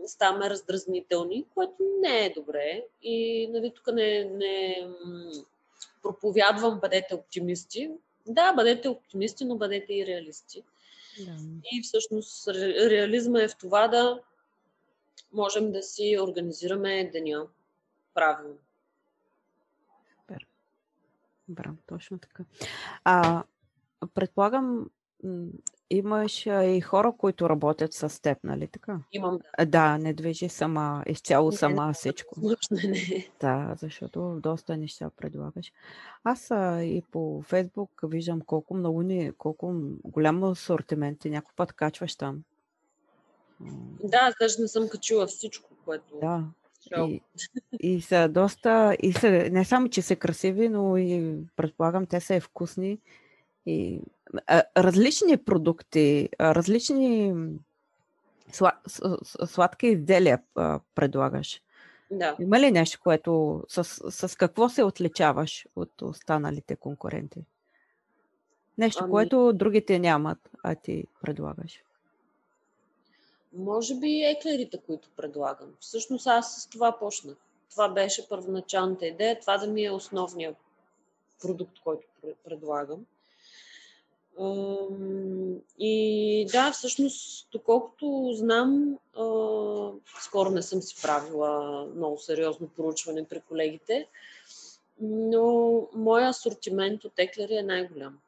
ставаме 0.06 0.50
раздразнителни, 0.50 1.44
което 1.54 1.76
не 2.00 2.26
е 2.26 2.32
добре. 2.36 2.84
И 3.02 3.48
нали, 3.52 3.72
тук 3.74 3.86
не, 3.86 4.24
не 4.24 4.88
проповядвам 6.02 6.80
бъдете 6.80 7.14
оптимисти. 7.14 7.90
Да, 8.26 8.52
бъдете 8.52 8.88
оптимисти, 8.88 9.44
но 9.44 9.56
бъдете 9.56 9.94
и 9.94 10.06
реалисти. 10.06 10.62
Да. 11.18 11.36
И 11.72 11.82
всъщност 11.82 12.48
реализма 12.48 13.42
е 13.42 13.48
в 13.48 13.56
това 13.56 13.88
да 13.88 14.20
можем 15.32 15.72
да 15.72 15.82
си 15.82 16.18
организираме 16.20 17.10
деня 17.12 17.46
правилно. 18.14 18.58
Супер. 20.14 20.46
Браво, 21.48 21.76
точно 21.86 22.18
така. 22.18 22.44
А, 23.04 23.44
предполагам, 24.14 24.90
имаш 25.96 26.46
и 26.46 26.80
хора, 26.80 27.12
които 27.18 27.48
работят 27.48 27.92
с 27.92 28.22
теб, 28.22 28.38
нали 28.44 28.66
така? 28.66 28.98
Имам, 29.12 29.38
да. 29.58 29.66
Да, 29.66 29.98
не 29.98 30.14
движи 30.14 30.48
сама, 30.48 31.02
изцяло 31.06 31.50
не, 31.50 31.56
сама 31.56 31.86
не, 31.86 31.92
всичко. 31.92 32.40
Не, 32.70 32.88
не. 32.88 33.28
Да, 33.40 33.74
защото 33.78 34.40
доста 34.42 34.76
неща 34.76 35.10
предлагаш. 35.16 35.72
Аз 36.24 36.50
а, 36.50 36.82
и 36.82 37.02
по 37.02 37.42
Фейсбук 37.42 37.90
виждам 38.02 38.40
колко 38.40 38.74
много 38.74 39.02
ни, 39.02 39.32
колко 39.38 39.74
голям 40.04 40.44
асортимент 40.44 41.24
и 41.24 41.30
някой 41.30 41.52
път 41.56 41.72
качваш 41.72 42.16
там. 42.16 42.42
Да, 44.04 44.32
даже 44.40 44.60
не 44.60 44.68
съм 44.68 44.88
качила 44.88 45.26
всичко, 45.26 45.70
което... 45.84 46.18
Да, 46.20 46.44
и, 46.96 47.20
и 47.80 48.00
са 48.00 48.28
доста, 48.28 48.96
и 49.02 49.12
са, 49.12 49.30
не 49.30 49.64
само, 49.64 49.88
че 49.88 50.02
са 50.02 50.16
красиви, 50.16 50.68
но 50.68 50.96
и 50.96 51.36
предполагам, 51.56 52.06
те 52.06 52.20
са 52.20 52.34
и 52.34 52.40
вкусни. 52.40 52.98
И 53.66 54.00
различни 54.76 55.36
продукти, 55.36 56.28
различни 56.40 57.34
сладки 59.46 59.86
изделия 59.86 60.42
предлагаш. 60.94 61.62
Да. 62.10 62.36
Има 62.40 62.60
ли 62.60 62.70
нещо, 62.70 63.00
което 63.02 63.62
с, 63.68 63.84
с 64.28 64.36
какво 64.36 64.68
се 64.68 64.84
отличаваш 64.84 65.66
от 65.76 66.02
останалите 66.02 66.76
конкуренти? 66.76 67.44
Нещо, 68.78 69.04
ами... 69.04 69.10
което 69.10 69.52
другите 69.52 69.98
нямат, 69.98 70.38
а 70.62 70.74
ти 70.74 71.04
предлагаш. 71.22 71.82
Може 73.52 73.94
би 73.94 74.22
еклерите, 74.22 74.78
които 74.86 75.08
предлагам. 75.16 75.68
Всъщност 75.80 76.26
аз 76.26 76.62
с 76.62 76.66
това 76.66 76.98
почнах. 76.98 77.36
Това 77.70 77.88
беше 77.88 78.28
първоначалната 78.28 79.06
идея, 79.06 79.40
това 79.40 79.58
да 79.58 79.66
ми 79.66 79.84
е 79.84 79.90
основният 79.90 80.56
продукт, 81.42 81.78
който 81.84 82.06
предлагам. 82.44 83.06
И 85.78 86.46
да, 86.52 86.72
всъщност, 86.72 87.48
доколкото 87.52 88.30
знам, 88.34 88.98
скоро 90.20 90.50
не 90.50 90.62
съм 90.62 90.82
си 90.82 91.02
правила 91.02 91.86
много 91.96 92.18
сериозно 92.18 92.68
проучване 92.68 93.28
при 93.28 93.40
колегите, 93.40 94.08
но 95.00 95.88
моя 95.94 96.28
асортимент 96.28 97.04
от 97.04 97.18
еклери 97.18 97.54
е 97.56 97.62
най-голям 97.62 98.18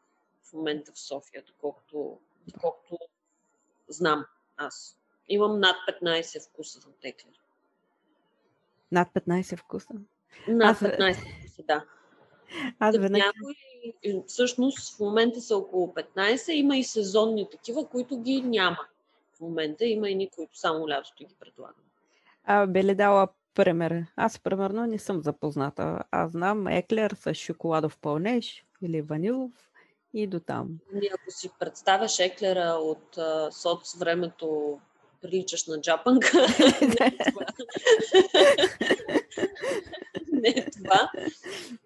в 0.43 0.53
момента 0.53 0.93
в 0.93 0.99
София, 0.99 1.43
доколкото, 1.47 2.19
доколкото 2.49 2.99
знам 3.88 4.27
аз. 4.57 4.97
Имам 5.29 5.61
над 5.61 5.77
15 6.03 6.49
вкуса 6.49 6.79
от 6.88 7.05
еклери. 7.05 7.40
Над 8.93 9.09
15 9.09 9.57
вкуса? 9.57 9.88
Над 10.49 10.79
15 10.79 11.14
вкуса, 11.14 11.62
да. 11.62 11.85
Аз 12.78 12.96
винаги... 12.96 13.24
Някои, 13.24 14.22
всъщност 14.26 14.96
в 14.96 15.00
момента 15.00 15.40
са 15.40 15.57
около 15.57 15.94
15, 16.16 16.50
има 16.50 16.76
и 16.76 16.85
сезонни 16.85 17.48
такива, 17.50 17.87
които 17.88 18.16
ги 18.16 18.40
няма. 18.40 18.78
В 19.37 19.40
момента 19.40 19.85
има 19.85 20.09
и 20.11 20.28
които 20.37 20.59
само 20.59 20.88
лятото 20.88 21.24
ги 21.24 21.35
предлагам. 21.40 21.74
А, 22.44 22.66
би 22.66 22.85
ли 22.85 22.94
дала 22.94 23.28
пример? 23.54 24.07
Аз, 24.16 24.38
примерно, 24.38 24.87
не 24.87 24.98
съм 24.98 25.22
запозната. 25.22 26.02
Аз 26.11 26.30
знам 26.30 26.66
еклер 26.68 27.11
с 27.11 27.35
шоколадов 27.35 27.98
пълнеж 27.98 28.64
или 28.83 29.02
ванилов 29.02 29.50
и 30.14 30.26
до 30.26 30.40
там. 30.40 30.68
Ами, 30.94 31.11
ако 31.14 31.30
си 31.30 31.50
представяш 31.59 32.18
еклера 32.18 32.78
от 32.80 33.18
а, 33.18 33.52
соц 33.52 33.94
времето, 33.94 34.78
приличаш 35.22 35.66
на 35.66 35.80
джапанка. 35.80 36.28
не 40.33 40.48
е 40.48 40.70
това 40.70 41.11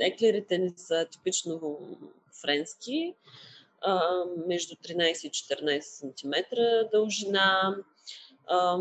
еклерите 0.00 0.58
ни 0.58 0.72
са 0.76 1.06
типично 1.10 1.78
френски, 2.42 3.14
а, 3.80 4.24
между 4.46 4.74
13 4.74 5.26
и 5.26 5.30
14 5.30 5.80
см 5.80 6.32
дължина 6.92 7.76
а, 8.46 8.78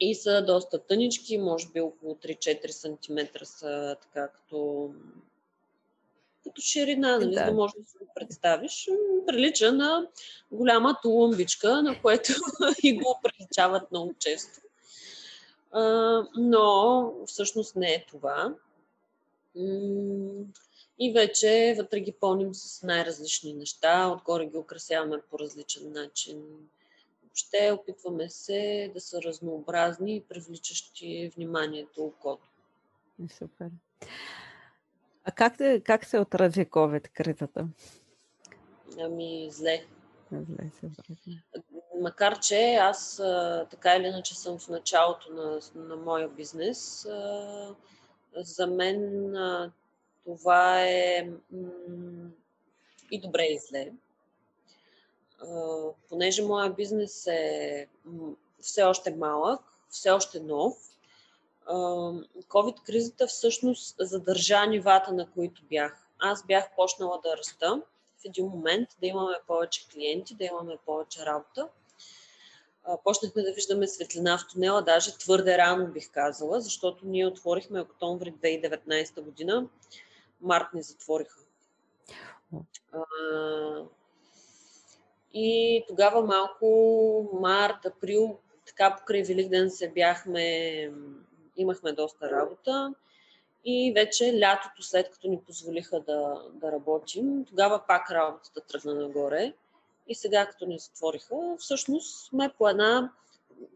и 0.00 0.14
са 0.14 0.44
доста 0.44 0.78
тънички, 0.78 1.38
може 1.38 1.68
би 1.68 1.80
около 1.80 2.14
3-4 2.14 2.70
см 2.70 3.44
са 3.44 3.96
така 4.02 4.28
като 4.28 4.90
като 6.44 6.60
ширина, 6.60 7.18
нали, 7.18 7.34
да. 7.34 7.38
за 7.38 7.44
да 7.44 7.52
можеш 7.52 7.74
да 7.78 7.84
си 7.84 7.96
го 7.98 8.06
представиш. 8.14 8.88
Прилича 9.26 9.72
на 9.72 10.06
голяма 10.50 10.96
тулумбичка, 11.02 11.82
на 11.82 12.02
което 12.02 12.32
и 12.82 12.96
го 12.98 13.20
приличават 13.22 13.90
много 13.90 14.14
често. 14.18 14.60
А, 15.72 15.82
но 16.36 17.12
всъщност 17.26 17.76
не 17.76 17.92
е 17.92 18.06
това. 18.06 18.54
И 20.98 21.12
вече 21.12 21.74
вътре 21.78 22.00
ги 22.00 22.12
пълним 22.12 22.54
с 22.54 22.82
най-различни 22.82 23.54
неща, 23.54 24.08
отгоре 24.08 24.46
ги 24.46 24.56
украсяваме 24.56 25.20
по 25.30 25.38
различен 25.38 25.92
начин. 25.92 26.42
Въобще 27.22 27.72
опитваме 27.80 28.30
се 28.30 28.90
да 28.94 29.00
са 29.00 29.22
разнообразни 29.22 30.16
и 30.16 30.20
привличащи 30.20 31.32
вниманието 31.36 32.04
окото. 32.04 32.48
Супер. 33.38 33.68
А 35.24 35.32
как, 35.32 35.56
как 35.84 36.04
се 36.04 36.18
отрази 36.18 36.66
COVID 36.66 37.08
кризата? 37.08 37.68
Ами 39.00 39.48
зле. 39.50 39.84
Зле 40.32 40.70
се 40.80 40.90
Макар, 42.00 42.40
че 42.40 42.74
аз 42.74 43.16
така 43.70 43.96
или 43.96 44.06
иначе 44.06 44.34
съм 44.34 44.58
в 44.58 44.68
началото 44.68 45.32
на, 45.32 45.60
на 45.74 45.96
моя 45.96 46.28
бизнес, 46.28 47.06
за 48.36 48.66
мен 48.66 49.32
това 50.24 50.82
е 50.82 51.30
м- 51.50 52.30
и 53.10 53.20
добре 53.20 53.42
и 53.42 53.58
зле. 53.58 53.92
понеже 56.08 56.42
моя 56.42 56.70
бизнес 56.70 57.26
е 57.26 57.88
все 58.60 58.82
още 58.82 59.14
малък, 59.14 59.60
все 59.88 60.10
още 60.10 60.40
нов, 60.40 60.92
COVID-кризата 62.48 63.26
всъщност 63.26 63.96
задържа 64.00 64.66
нивата, 64.66 65.12
на 65.12 65.30
които 65.30 65.62
бях. 65.64 66.06
Аз 66.18 66.46
бях 66.46 66.74
почнала 66.76 67.20
да 67.24 67.36
раста 67.36 67.82
в 68.18 68.24
един 68.24 68.46
момент, 68.46 68.88
да 69.00 69.06
имаме 69.06 69.34
повече 69.46 69.88
клиенти, 69.88 70.34
да 70.34 70.44
имаме 70.44 70.78
повече 70.86 71.26
работа. 71.26 71.68
Почнахме 73.04 73.42
да 73.42 73.52
виждаме 73.52 73.88
светлина 73.88 74.38
в 74.38 74.52
тунела, 74.52 74.82
даже 74.82 75.18
твърде 75.18 75.58
рано 75.58 75.86
бих 75.86 76.10
казала, 76.10 76.60
защото 76.60 77.06
ние 77.06 77.26
отворихме 77.26 77.80
октомври 77.80 78.32
2019 78.32 79.20
година, 79.20 79.68
март 80.40 80.66
ни 80.74 80.82
затвориха. 80.82 81.38
и 85.34 85.84
тогава 85.88 86.22
малко 86.22 86.66
март, 87.40 87.86
април, 87.86 88.38
така 88.66 88.96
покрай 88.96 89.22
Великден 89.22 89.70
се 89.70 89.88
бяхме 89.88 90.90
имахме 91.56 91.92
доста 91.92 92.30
работа. 92.30 92.94
И 93.64 93.92
вече 93.94 94.40
лятото, 94.40 94.82
след 94.82 95.10
като 95.10 95.28
ни 95.28 95.40
позволиха 95.46 96.00
да, 96.00 96.42
да 96.52 96.72
работим, 96.72 97.44
тогава 97.44 97.82
пак 97.88 98.10
работата 98.10 98.60
тръгна 98.60 98.94
нагоре. 98.94 99.52
И 100.06 100.14
сега, 100.14 100.46
като 100.46 100.66
ни 100.66 100.78
затвориха, 100.78 101.36
всъщност 101.58 102.28
сме 102.28 102.52
по 102.58 102.68
една, 102.68 103.12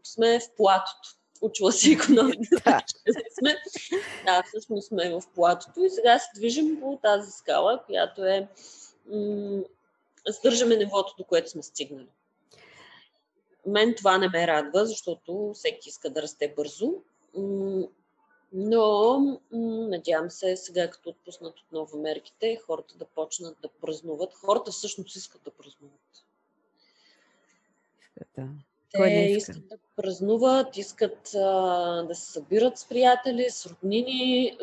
сме 0.03 0.39
в 0.39 0.55
платото. 0.57 1.09
Учила 1.41 1.71
си 1.71 1.91
економика. 1.91 2.61
Да. 2.65 2.81
сме, 3.39 3.55
да, 4.25 4.43
всъщност 4.47 4.87
сме 4.87 5.09
в 5.09 5.21
платото 5.35 5.83
и 5.83 5.89
сега 5.89 6.19
се 6.19 6.27
движим 6.35 6.79
по 6.79 6.99
тази 7.03 7.31
скала, 7.31 7.83
която 7.85 8.25
е 8.25 8.47
м- 9.11 9.63
сдържаме 10.27 10.75
нивото, 10.75 11.15
до 11.17 11.23
което 11.23 11.49
сме 11.49 11.63
стигнали. 11.63 12.07
Мен 13.65 13.95
това 13.95 14.17
не 14.17 14.29
ме 14.29 14.47
радва, 14.47 14.85
защото 14.85 15.51
всеки 15.53 15.89
иска 15.89 16.09
да 16.09 16.21
расте 16.21 16.53
бързо 16.55 16.93
но 18.53 19.39
надявам 19.89 20.29
се 20.29 20.55
сега, 20.55 20.89
като 20.89 21.09
отпуснат 21.09 21.59
отново 21.59 21.97
мерките, 21.97 22.59
хората 22.65 22.97
да 22.97 23.05
почнат 23.05 23.57
да 23.61 23.69
празнуват. 23.81 24.33
Хората 24.33 24.71
всъщност 24.71 25.15
искат 25.15 25.41
да 25.43 25.51
празнуват. 25.51 26.25
Да. 28.37 28.47
Те 28.91 29.09
иска? 29.09 29.51
искат 29.51 29.67
да 29.67 29.77
празнуват, 29.95 30.77
искат 30.77 31.35
а, 31.35 32.03
да 32.03 32.15
се 32.15 32.31
събират 32.31 32.77
с 32.77 32.89
приятели, 32.89 33.45
с 33.49 33.65
роднини. 33.65 34.57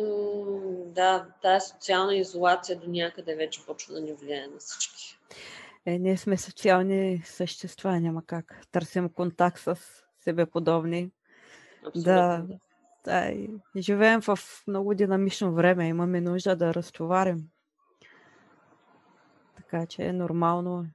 да, 0.87 1.27
тази 1.43 1.69
социална 1.69 2.17
изолация 2.17 2.79
до 2.79 2.91
някъде 2.91 3.35
вече 3.35 3.67
почва 3.67 3.95
да 3.95 4.01
ни 4.01 4.13
влияе 4.13 4.47
на 4.47 4.59
всички. 4.59 5.19
Е, 5.87 5.99
ние 5.99 6.17
сме 6.17 6.37
социални 6.37 7.23
същества, 7.25 8.01
няма 8.01 8.23
как. 8.27 8.67
Търсим 8.73 9.09
контакт 9.09 9.59
с 9.59 9.79
себе 10.21 10.47
подобни. 10.47 11.11
Абсолютно. 11.87 12.03
Да, 12.03 12.45
да, 12.49 12.59
и 13.09 13.51
живеем 13.77 14.21
в 14.21 14.39
много 14.67 14.95
динамично 14.95 15.53
време. 15.53 15.89
Имаме 15.89 16.21
нужда 16.21 16.57
да 16.57 16.75
разтоварим. 16.75 17.49
Така 19.57 19.87
че 19.87 20.03
е 20.03 20.13
нормално 20.13 20.87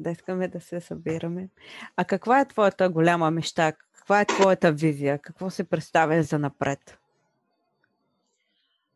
да 0.00 0.10
искаме 0.10 0.48
да 0.48 0.60
се 0.60 0.80
събираме. 0.80 1.48
А 1.96 2.04
каква 2.04 2.40
е 2.40 2.48
твоята 2.48 2.88
голяма 2.88 3.30
мечта? 3.30 3.72
Каква 3.72 4.20
е 4.20 4.24
твоята 4.24 4.72
визия? 4.72 5.18
Какво 5.18 5.50
се 5.50 5.64
представя 5.64 6.22
за 6.22 6.38
напред? 6.38 6.98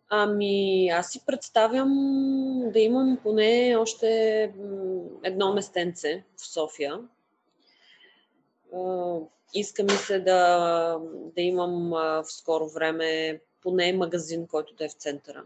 Ами, 0.09 0.89
аз 0.89 1.11
си 1.11 1.21
представям 1.27 1.89
да 2.73 2.79
имам 2.79 3.19
поне 3.23 3.77
още 3.79 4.09
едно 5.23 5.55
местенце 5.55 6.25
в 6.37 6.47
София. 6.47 7.01
Иска 9.55 9.83
ми 9.83 9.91
се 9.91 10.21
да, 10.21 10.99
да 11.37 11.41
имам 11.41 11.91
в 11.91 12.25
скоро 12.25 12.69
време 12.69 13.41
поне 13.63 13.93
магазин, 13.93 14.47
който 14.47 14.75
да 14.75 14.85
е 14.85 14.89
в 14.89 14.93
центъра. 14.93 15.45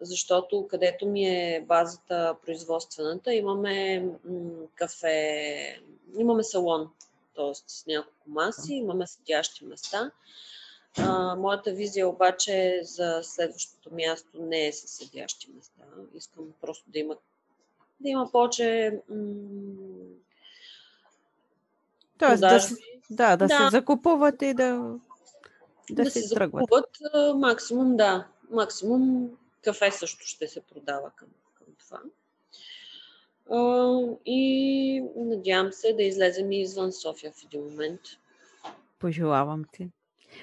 Защото 0.00 0.66
където 0.70 1.06
ми 1.06 1.24
е 1.24 1.64
базата 1.68 2.36
производствената, 2.44 3.34
имаме 3.34 4.08
кафе, 4.74 5.80
имаме 6.18 6.44
салон, 6.44 6.90
т.е. 7.36 7.54
с 7.66 7.86
няколко 7.86 8.30
маси, 8.30 8.74
имаме 8.74 9.06
седящи 9.06 9.64
места. 9.64 10.10
А, 10.98 11.36
моята 11.36 11.72
визия 11.72 12.08
обаче 12.08 12.80
за 12.82 13.20
следващото 13.22 13.94
място 13.94 14.42
не 14.42 14.66
е 14.66 14.72
със 14.72 14.90
седящи 14.90 15.48
места. 15.56 15.82
Искам 16.14 16.44
просто 16.60 16.84
да 16.90 16.98
има, 16.98 17.16
да 18.00 18.08
има 18.08 18.30
повече 18.32 19.00
Тоест 22.20 22.40
да, 22.40 22.60
да, 23.10 23.36
да, 23.36 23.46
да 23.46 23.48
се 23.48 23.68
закупуват 23.70 24.42
и 24.42 24.54
да, 24.54 24.98
да, 25.90 26.04
да 26.04 26.10
се 26.10 26.34
тръгват. 26.34 26.62
закупуват 26.62 26.98
максимум, 27.36 27.96
да. 27.96 28.26
Максимум 28.50 29.30
кафе 29.62 29.90
също 29.90 30.26
ще 30.26 30.48
се 30.48 30.60
продава 30.60 31.10
към, 31.16 31.28
към 31.54 31.66
това. 31.78 32.00
и 34.26 35.02
надявам 35.16 35.72
се 35.72 35.92
да 35.92 36.02
излезем 36.02 36.52
и 36.52 36.60
извън 36.60 36.92
София 36.92 37.32
в 37.32 37.44
един 37.44 37.64
момент. 37.64 38.00
Пожелавам 38.98 39.64
ти. 39.72 39.88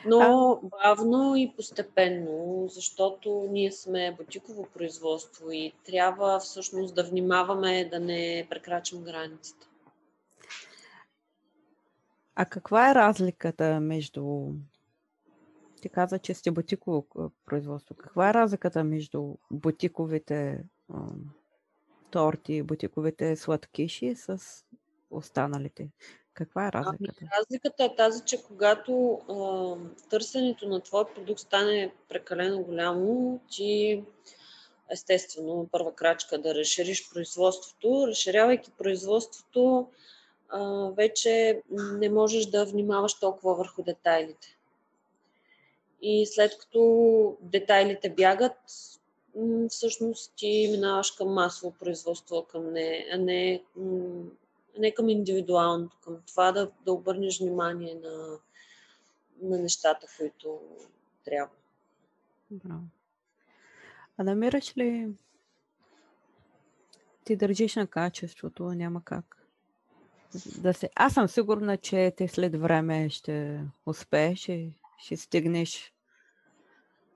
Но 0.06 0.20
а... 0.64 0.68
бавно 0.68 1.36
и 1.36 1.54
постепенно, 1.56 2.68
защото 2.70 3.48
ние 3.52 3.72
сме 3.72 4.16
бутиково 4.18 4.68
производство 4.74 5.52
и 5.52 5.74
трябва 5.86 6.40
всъщност 6.40 6.96
да 6.96 7.04
внимаваме 7.04 7.90
да 7.92 8.00
не 8.00 8.48
прекрачим 8.50 9.04
границата. 9.04 9.67
А 12.40 12.46
каква 12.46 12.92
е 12.92 12.96
разликата 12.96 13.80
между... 13.80 14.48
Ти 15.82 15.90
каза, 15.90 16.20
че 16.20 16.34
сте 16.34 16.52
бутиково 16.52 17.06
производство. 17.46 17.96
Каква 17.96 18.30
е 18.30 18.34
разликата 18.34 18.84
между 18.84 19.36
бутиковите 19.52 20.64
а, 20.94 20.98
торти 22.12 22.54
и 22.54 22.64
бутиковите 22.64 23.36
сладкиши 23.36 24.16
с 24.16 24.42
останалите? 25.10 25.90
Каква 26.34 26.68
е 26.68 26.72
разликата? 26.72 27.20
Ами, 27.22 27.30
разликата 27.40 27.84
е 27.84 27.96
тази, 27.96 28.24
че 28.26 28.44
когато 28.44 29.22
а, 29.30 30.10
търсенето 30.10 30.68
на 30.68 30.82
твой 30.82 31.14
продукт 31.16 31.40
стане 31.40 31.94
прекалено 32.10 32.64
голямо, 32.64 33.40
ти 33.52 34.04
естествено 34.92 35.70
първа 35.72 35.96
крачка 35.96 36.42
да 36.42 36.56
разшириш 36.56 37.10
производството. 37.10 38.08
Разширявайки 38.08 38.72
производството, 38.78 39.88
а, 40.50 40.92
вече 40.92 41.62
не 41.72 42.10
можеш 42.10 42.46
да 42.46 42.66
внимаваш 42.66 43.20
толкова 43.20 43.56
върху 43.56 43.84
детайлите. 43.84 44.58
И 46.02 46.26
след 46.26 46.58
като 46.58 47.38
детайлите 47.42 48.10
бягат, 48.10 48.58
всъщност 49.70 50.34
ти 50.36 50.70
минаваш 50.72 51.12
към 51.12 51.34
масово 51.34 51.74
производство, 51.80 52.46
към 52.52 52.72
не, 52.74 53.08
а 53.14 53.18
не, 53.18 53.64
не 54.80 54.92
към 54.92 55.10
индивидуалното, 55.10 55.98
към 56.04 56.18
това 56.28 56.52
да, 56.52 56.72
да 56.86 56.94
обърнеш 56.94 57.40
внимание 57.40 57.96
на, 57.96 58.40
на 59.42 59.58
нещата, 59.60 60.08
които 60.18 60.60
трябва. 61.26 61.54
Браво. 62.52 62.84
А 64.18 64.24
намираш 64.24 64.78
ли 64.78 65.08
ти 67.24 67.36
държиш 67.36 67.76
на 67.76 67.88
качеството, 67.88 68.64
няма 68.64 69.02
как? 69.04 69.37
Да 70.58 70.74
се... 70.74 70.90
Аз 70.96 71.14
съм 71.14 71.28
сигурна, 71.28 71.78
че 71.78 72.14
те 72.18 72.28
след 72.28 72.56
време 72.56 73.10
ще 73.10 73.62
успееш 73.86 74.50
и 74.50 74.74
ще 74.98 75.18
стигнеш 75.18 75.94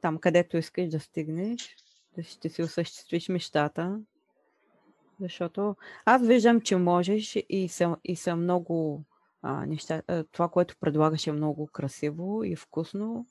там, 0.02 0.18
където 0.18 0.58
искаш 0.58 0.90
да 0.90 1.00
стигнеш, 1.00 1.76
да 2.18 2.24
ще 2.24 2.50
си 2.50 2.64
осъществиш 2.64 3.30
мечтата. 3.30 4.00
Защото 5.20 5.76
аз 6.06 6.28
виждам, 6.28 6.62
че 6.62 6.76
можеш 6.76 7.38
и 7.50 7.70
съм, 7.70 7.98
и 8.04 8.16
съм 8.16 8.44
много 8.44 9.04
а, 9.42 9.66
неща, 9.66 10.02
това, 10.32 10.50
което 10.50 10.76
предлагаш 10.80 11.28
е 11.28 11.32
много 11.32 11.68
красиво 11.68 12.44
и 12.44 12.56
вкусно 12.56 13.26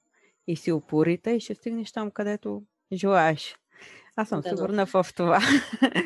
и 0.46 0.56
си 0.56 0.72
упорита 0.72 1.30
и 1.30 1.40
ще 1.40 1.54
стигнеш 1.54 1.92
там, 1.92 2.10
където 2.10 2.62
желаеш. 2.92 3.56
Аз 4.16 4.28
съм 4.28 4.40
да, 4.40 4.48
сигурна 4.48 4.86
в 4.86 5.06
това. 5.16 5.40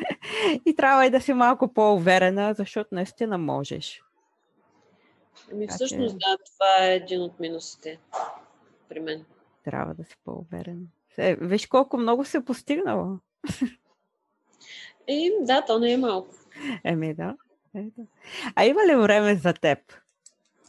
и 0.65 0.75
трябва 0.75 1.05
и 1.05 1.09
да 1.09 1.21
си 1.21 1.33
малко 1.33 1.73
по-уверена, 1.73 2.53
защото 2.53 2.95
наистина 2.95 3.37
можеш. 3.37 4.03
Ами 5.51 5.67
всъщност 5.67 6.17
да, 6.17 6.37
това 6.53 6.85
е 6.85 6.95
един 6.95 7.21
от 7.21 7.39
минусите 7.39 7.99
при 8.89 8.99
мен. 8.99 9.25
Трябва 9.63 9.93
да 9.93 10.03
си 10.03 10.15
по-уверен. 10.25 10.87
Е, 11.17 11.35
виж 11.35 11.67
колко 11.67 11.97
много 11.97 12.25
се. 12.25 12.43
Е, 15.07 15.29
да, 15.41 15.65
то 15.65 15.79
не 15.79 15.93
е 15.93 15.97
малко. 15.97 16.35
Еми 16.83 17.13
да. 17.13 17.35
Е, 17.75 17.81
да. 17.81 18.03
А 18.55 18.65
има 18.65 18.85
ли 18.85 18.95
време 18.95 19.35
за 19.35 19.53
теб? 19.53 19.79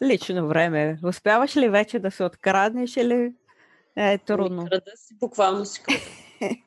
Лично 0.02 0.48
време. 0.48 0.98
Успяваш 1.04 1.56
ли 1.56 1.68
вече 1.68 1.98
да 1.98 2.10
се 2.10 2.24
откраднеш 2.24 2.96
или 2.96 3.34
е 3.96 4.18
трудно? 4.18 4.60
Ами, 4.60 4.70
крада 4.70 4.90
си, 4.96 5.14
буквално 5.14 5.64
си 5.64 5.82
Крада 5.82 6.00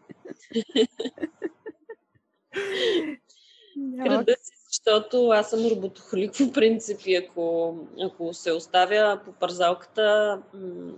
си, 4.43 4.53
защото 4.71 5.27
аз 5.27 5.49
съм 5.49 5.67
роботохолик 5.67 6.31
по 6.37 6.51
принцип 6.51 6.99
и 7.05 7.15
ако, 7.15 7.75
ако 8.01 8.33
се 8.33 8.51
оставя 8.51 9.21
по 9.25 9.31
парзалката, 9.31 10.41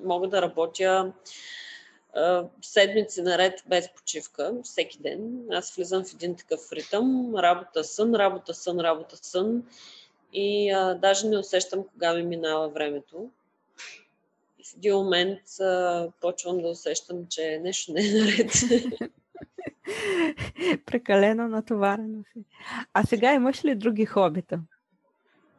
мога 0.03 0.27
да 0.27 0.41
работя 0.41 1.13
седмици 2.61 3.21
наред 3.21 3.63
без 3.67 3.89
почивка, 3.95 4.53
всеки 4.63 4.97
ден. 4.97 5.45
Аз 5.51 5.75
влизам 5.75 6.03
в 6.03 6.13
един 6.13 6.35
такъв 6.35 6.71
ритъм. 6.71 7.35
Работа, 7.37 7.83
сън, 7.83 8.15
работа, 8.15 8.53
сън, 8.53 8.79
работа, 8.79 9.17
сън. 9.21 9.63
И 10.33 10.71
а, 10.71 10.93
даже 10.93 11.27
не 11.27 11.37
усещам 11.37 11.83
кога 11.83 12.13
ми 12.13 12.23
минава 12.23 12.69
времето. 12.69 13.29
И 14.59 14.63
в 14.63 14.77
един 14.77 14.95
момент 14.95 15.41
а, 15.61 16.07
почвам 16.21 16.61
да 16.61 16.67
усещам, 16.67 17.27
че 17.29 17.59
нещо 17.63 17.93
не 17.93 18.07
е 18.07 18.11
наред. 18.11 18.51
Прекалено 20.85 21.47
натоварено 21.47 22.23
си. 22.33 22.45
А 22.93 23.03
сега 23.03 23.33
имаш 23.33 23.65
ли 23.65 23.75
други 23.75 24.05
хобита? 24.05 24.59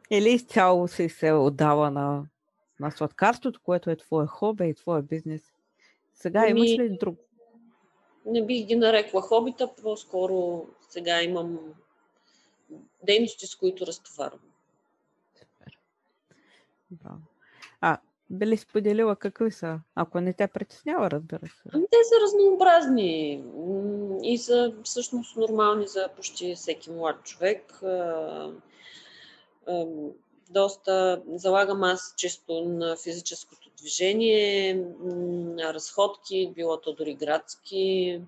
Или 0.09 0.29
изцяло 0.29 0.87
си 0.87 1.09
се 1.09 1.31
отдава 1.31 1.91
на, 1.91 2.25
на 2.79 2.91
сладкарството, 2.91 3.61
което 3.63 3.89
е 3.89 3.95
твое 3.95 4.25
хоби 4.25 4.69
и 4.69 4.73
твое 4.73 5.01
бизнес? 5.01 5.41
Сега 6.13 6.39
ами, 6.39 6.49
имаш 6.49 6.69
ли 6.69 6.97
друг? 6.97 7.19
Не 8.25 8.45
бих 8.45 8.65
ги 8.65 8.75
нарекла 8.75 9.21
хобита, 9.21 9.75
по-скоро 9.81 10.67
сега 10.89 11.21
имам 11.21 11.59
дейности, 13.03 13.47
с 13.47 13.55
които 13.55 13.87
разтоварвам. 13.87 14.39
Супер. 15.35 15.77
Браво. 16.91 17.32
А, 18.33 18.35
би 18.35 18.47
ли 18.47 18.57
споделила 18.57 19.15
какви 19.15 19.51
са? 19.51 19.79
Ако 19.95 20.19
не 20.19 20.33
те 20.33 20.47
притеснява, 20.47 21.11
разбира 21.11 21.47
се. 21.47 21.69
Ами 21.73 21.85
те 21.91 21.97
са 22.03 22.15
разнообразни 22.23 23.43
и 24.23 24.37
са 24.37 24.73
всъщност 24.83 25.37
нормални 25.37 25.87
за 25.87 26.09
почти 26.15 26.55
всеки 26.55 26.91
млад 26.91 27.23
човек. 27.23 27.81
Доста 30.49 31.21
залагам 31.27 31.83
аз 31.83 32.13
чисто 32.17 32.65
на 32.65 32.95
физическото 32.95 33.69
движение, 33.77 34.85
разходки, 35.59 36.51
било 36.55 36.81
то 36.81 36.93
дори 36.93 37.13
градски. 37.13 38.21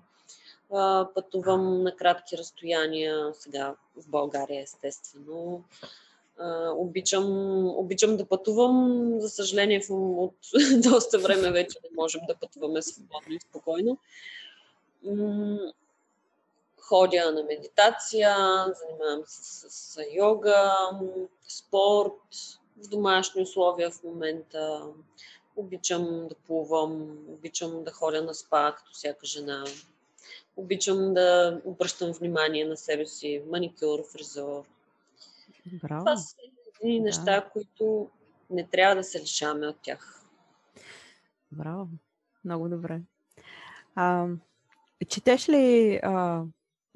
Пътувам 1.14 1.82
на 1.82 1.96
кратки 1.96 2.38
разстояния, 2.38 3.30
сега 3.34 3.74
в 3.96 4.08
България 4.08 4.62
естествено. 4.62 5.64
Обичам, 6.76 7.66
обичам 7.66 8.16
да 8.16 8.26
пътувам. 8.26 9.10
За 9.20 9.28
съжаление, 9.28 9.82
от 9.90 10.34
доста 10.82 11.18
време 11.18 11.50
вече 11.50 11.78
не 11.84 11.96
можем 11.96 12.20
да 12.28 12.34
пътуваме 12.34 12.82
свободно 12.82 13.34
и 13.34 13.40
спокойно. 13.40 13.98
Ходя 16.80 17.32
на 17.32 17.42
медитация, 17.42 18.36
занимавам 18.66 19.22
се 19.26 19.44
с, 19.44 19.70
с 19.70 20.00
йога, 20.12 20.90
спорт, 21.48 22.12
в 22.84 22.88
домашни 22.88 23.42
условия 23.42 23.90
в 23.90 24.02
момента. 24.02 24.82
Обичам 25.56 26.28
да 26.28 26.34
плувам, 26.34 27.18
обичам 27.28 27.84
да 27.84 27.90
ходя 27.90 28.22
на 28.22 28.34
спа, 28.34 28.72
като 28.72 28.92
всяка 28.92 29.26
жена. 29.26 29.64
Обичам 30.56 31.14
да 31.14 31.60
обръщам 31.64 32.12
внимание 32.12 32.64
на 32.64 32.76
себе 32.76 33.06
си, 33.06 33.42
маникюр, 33.46 34.02
фризор. 34.12 34.64
Браво. 35.72 36.04
Това 36.04 36.16
са 36.16 36.36
едни 36.82 36.98
да. 36.98 37.04
неща, 37.04 37.50
които 37.52 38.10
не 38.50 38.66
трябва 38.66 38.96
да 38.96 39.04
се 39.04 39.20
лишаваме 39.20 39.66
от 39.66 39.76
тях. 39.82 40.24
Браво. 41.52 41.88
Много 42.44 42.68
добре. 42.68 43.00
А, 43.94 44.28
четеш 45.08 45.48
ли 45.48 46.00
а, 46.02 46.44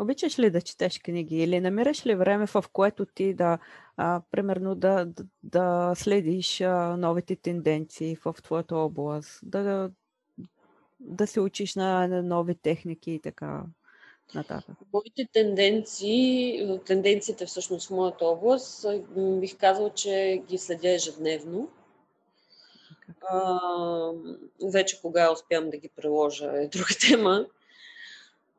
Обичаш 0.01 0.39
ли 0.39 0.51
да 0.51 0.61
четеш 0.61 0.99
книги 0.99 1.37
или 1.37 1.61
намираш 1.61 2.07
ли 2.07 2.15
време, 2.15 2.47
в 2.47 2.65
което 2.73 3.07
ти 3.07 3.35
да, 3.35 3.59
а, 3.97 4.23
примерно, 4.31 4.75
да, 4.75 5.05
да, 5.05 5.25
да 5.43 5.93
следиш 5.97 6.61
а, 6.61 6.97
новите 6.97 7.37
тенденции 7.37 8.17
в 8.17 8.35
твоята 8.43 8.77
област, 8.77 9.41
да, 9.43 9.91
да 11.01 11.27
се 11.27 11.41
учиш 11.41 11.75
на, 11.75 12.09
на 12.09 12.23
нови 12.23 12.55
техники 12.55 13.11
и 13.11 13.21
така 13.21 13.63
нататък? 14.35 14.77
Моите 14.93 15.29
тенденции, 15.33 16.79
тенденциите 16.87 17.47
всъщност 17.47 17.89
в 17.89 17.91
моята 17.91 18.25
област, 18.25 18.87
бих 19.17 19.57
казал, 19.57 19.91
че 19.91 20.43
ги 20.49 20.59
следя 20.59 20.91
ежедневно. 20.91 21.69
А, 23.29 23.59
вече 24.65 25.01
кога 25.01 25.33
успявам 25.33 25.71
да 25.71 25.77
ги 25.77 25.89
приложа 25.89 26.53
е 26.55 26.69
друга 26.69 26.95
тема 27.09 27.47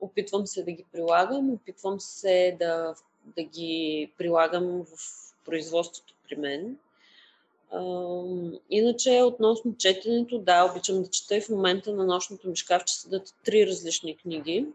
опитвам 0.01 0.47
се 0.47 0.63
да 0.63 0.71
ги 0.71 0.85
прилагам, 0.91 1.53
опитвам 1.53 1.99
се 1.99 2.55
да, 2.59 2.95
да 3.37 3.43
ги 3.43 4.11
прилагам 4.17 4.83
в 4.83 4.97
производството 5.45 6.13
при 6.23 6.35
мен. 6.35 6.77
иначе, 8.69 9.21
относно 9.21 9.77
четенето, 9.77 10.39
да, 10.39 10.71
обичам 10.71 11.03
да 11.03 11.09
чета 11.09 11.35
и 11.37 11.41
в 11.41 11.49
момента 11.49 11.93
на 11.93 12.05
нощното 12.05 12.49
ми 12.49 12.55
шкафче 12.55 12.93
седат 12.93 13.35
три 13.45 13.67
различни 13.67 14.17
книги, 14.17 14.65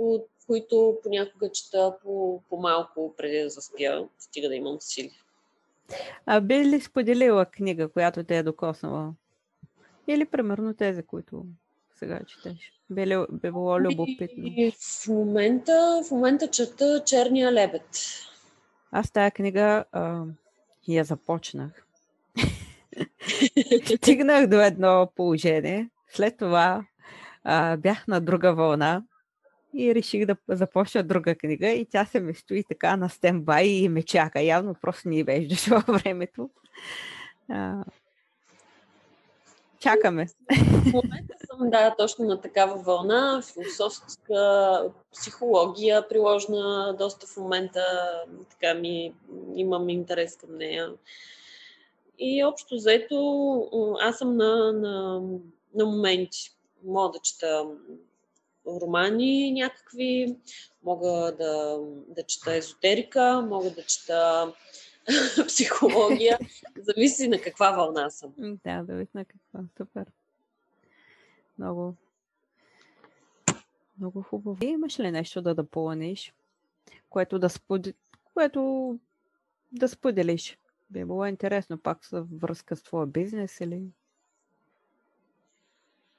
от 0.00 0.26
които 0.46 0.98
понякога 1.02 1.50
чета 1.52 1.96
по, 2.02 2.42
по-малко 2.48 3.14
преди 3.16 3.42
да 3.42 3.50
заспя, 3.50 4.08
стига 4.18 4.48
да 4.48 4.54
имам 4.54 4.76
сили. 4.80 5.12
А 6.26 6.40
би 6.40 6.64
ли 6.64 6.80
споделила 6.80 7.46
книга, 7.46 7.88
която 7.88 8.24
те 8.24 8.38
е 8.38 8.42
докоснала? 8.42 9.14
Или 10.08 10.24
примерно 10.24 10.74
тези, 10.74 11.02
които 11.02 11.44
сега 11.94 12.20
четеш? 12.26 12.72
Би, 12.90 13.06
ли, 13.06 13.16
би 13.30 13.50
било 13.50 13.74
ами, 13.74 13.84
любопитно. 13.84 14.44
И 14.46 14.72
в 14.72 15.08
момента, 15.08 16.02
в 16.08 16.10
момента 16.10 16.50
чета 16.50 17.02
Черния 17.06 17.52
лебед. 17.52 17.88
Аз 18.92 19.10
тая 19.10 19.30
книга 19.30 19.84
а, 19.92 20.24
я 20.88 21.04
започнах. 21.04 21.86
Стигнах 23.96 24.46
до 24.46 24.60
едно 24.60 25.08
положение. 25.16 25.90
След 26.08 26.36
това 26.36 26.84
а, 27.44 27.76
бях 27.76 28.08
на 28.08 28.20
друга 28.20 28.54
вълна 28.54 29.02
и 29.74 29.94
реших 29.94 30.26
да 30.26 30.36
започна 30.48 31.02
друга 31.02 31.34
книга 31.34 31.68
и 31.68 31.86
тя 31.86 32.04
се 32.04 32.20
ми 32.20 32.34
стои 32.34 32.64
така 32.64 32.96
на 32.96 33.08
стенбай 33.08 33.64
и 33.64 33.88
ме 33.88 34.02
чака. 34.02 34.42
Явно 34.42 34.74
просто 34.82 35.08
ни 35.08 35.24
беше 35.24 35.48
дошло 35.48 35.78
времето. 35.88 36.50
Чакаме. 39.80 40.26
В 40.52 40.92
момента 40.92 41.34
съм, 41.46 41.70
да, 41.70 41.94
точно 41.98 42.24
на 42.24 42.40
такава 42.40 42.82
вълна. 42.82 43.42
Философска 43.52 44.82
психология, 45.12 46.08
приложна 46.08 46.96
доста 46.98 47.26
в 47.26 47.36
момента. 47.36 47.82
Така 48.50 48.74
ми, 48.74 49.14
имам 49.54 49.88
интерес 49.88 50.36
към 50.36 50.56
нея. 50.56 50.92
И 52.18 52.44
общо 52.44 52.78
заето, 52.78 53.96
аз 54.00 54.18
съм 54.18 54.36
на, 54.36 54.72
на, 54.72 55.20
на 55.74 55.86
моменти. 55.86 56.50
Мога 56.84 57.12
да 57.12 57.18
чета 57.18 57.66
романи 58.66 59.52
някакви, 59.52 60.36
мога 60.82 61.36
да, 61.38 61.78
да 62.08 62.22
чета 62.22 62.56
езотерика, 62.56 63.46
мога 63.48 63.70
да 63.70 63.82
чета 63.82 64.52
психология. 65.46 66.38
Зависи 66.76 67.28
на 67.28 67.40
каква 67.40 67.70
вълна 67.70 68.10
съм. 68.10 68.34
Да, 68.38 68.84
зависи 68.84 69.10
на 69.14 69.24
каква. 69.24 69.60
Супер. 69.76 70.06
Много. 71.58 71.94
Много 73.98 74.22
хубаво. 74.22 74.58
И 74.64 74.66
имаш 74.66 75.00
ли 75.00 75.10
нещо 75.10 75.42
да 75.42 75.54
допълниш, 75.54 76.34
което 77.10 77.38
да, 77.38 77.48
споди... 77.48 77.94
което 78.34 78.98
да 79.72 79.88
споделиш? 79.88 80.58
Би 80.90 81.04
било 81.04 81.26
интересно 81.26 81.78
пак 81.78 82.04
с 82.04 82.26
връзка 82.32 82.76
с 82.76 82.82
твоя 82.82 83.06
бизнес 83.06 83.60
или? 83.60 83.82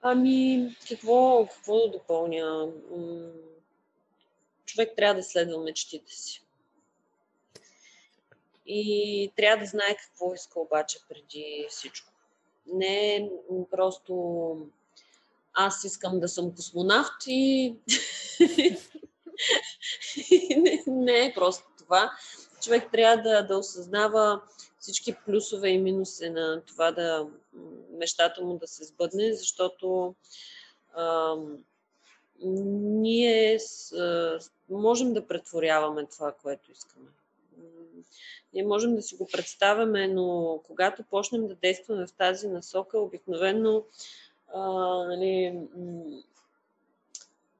Ами, 0.01 0.75
какво, 0.89 1.47
какво 1.47 1.79
да 1.79 1.91
допълня? 1.91 2.71
Човек 4.65 4.93
трябва 4.95 5.15
да 5.15 5.23
следва 5.23 5.63
мечтите 5.63 6.13
си. 6.13 6.43
и 8.65 9.31
трябва 9.35 9.63
да 9.63 9.69
знае 9.69 9.97
какво 9.97 10.33
иска 10.33 10.59
обаче 10.59 10.99
преди 11.09 11.67
всичко. 11.69 12.13
Не 12.73 13.29
просто 13.71 14.57
аз 15.53 15.83
искам 15.83 16.19
да 16.19 16.27
съм 16.27 16.55
космонавт 16.55 17.23
и 17.27 17.75
не, 20.57 20.83
не 20.87 21.25
е 21.25 21.33
просто 21.33 21.67
това. 21.77 22.11
Човек 22.61 22.91
трябва 22.91 23.23
да, 23.23 23.47
да 23.47 23.57
осъзнава 23.57 24.41
всички 24.81 25.15
плюсове 25.25 25.69
и 25.69 25.77
минуси 25.77 26.29
на 26.29 26.61
това 26.61 26.91
да 26.91 27.27
мечтата 27.89 28.41
му 28.41 28.57
да 28.57 28.67
се 28.67 28.83
сбъдне, 28.83 29.33
защото 29.33 30.15
а, 30.93 31.35
ние 32.43 33.59
с, 33.59 33.91
а, 33.91 34.39
можем 34.69 35.13
да 35.13 35.27
претворяваме 35.27 36.05
това, 36.05 36.31
което 36.41 36.71
искаме. 36.71 37.09
Ние 38.53 38.63
можем 38.63 38.95
да 38.95 39.01
си 39.01 39.15
го 39.15 39.27
представяме, 39.27 40.07
но 40.07 40.59
когато 40.67 41.03
почнем 41.03 41.47
да 41.47 41.55
действаме 41.55 42.07
в 42.07 42.13
тази 42.13 42.47
насока, 42.47 42.99
обикновено 42.99 43.83
а, 44.53 44.61
нали, 45.07 45.59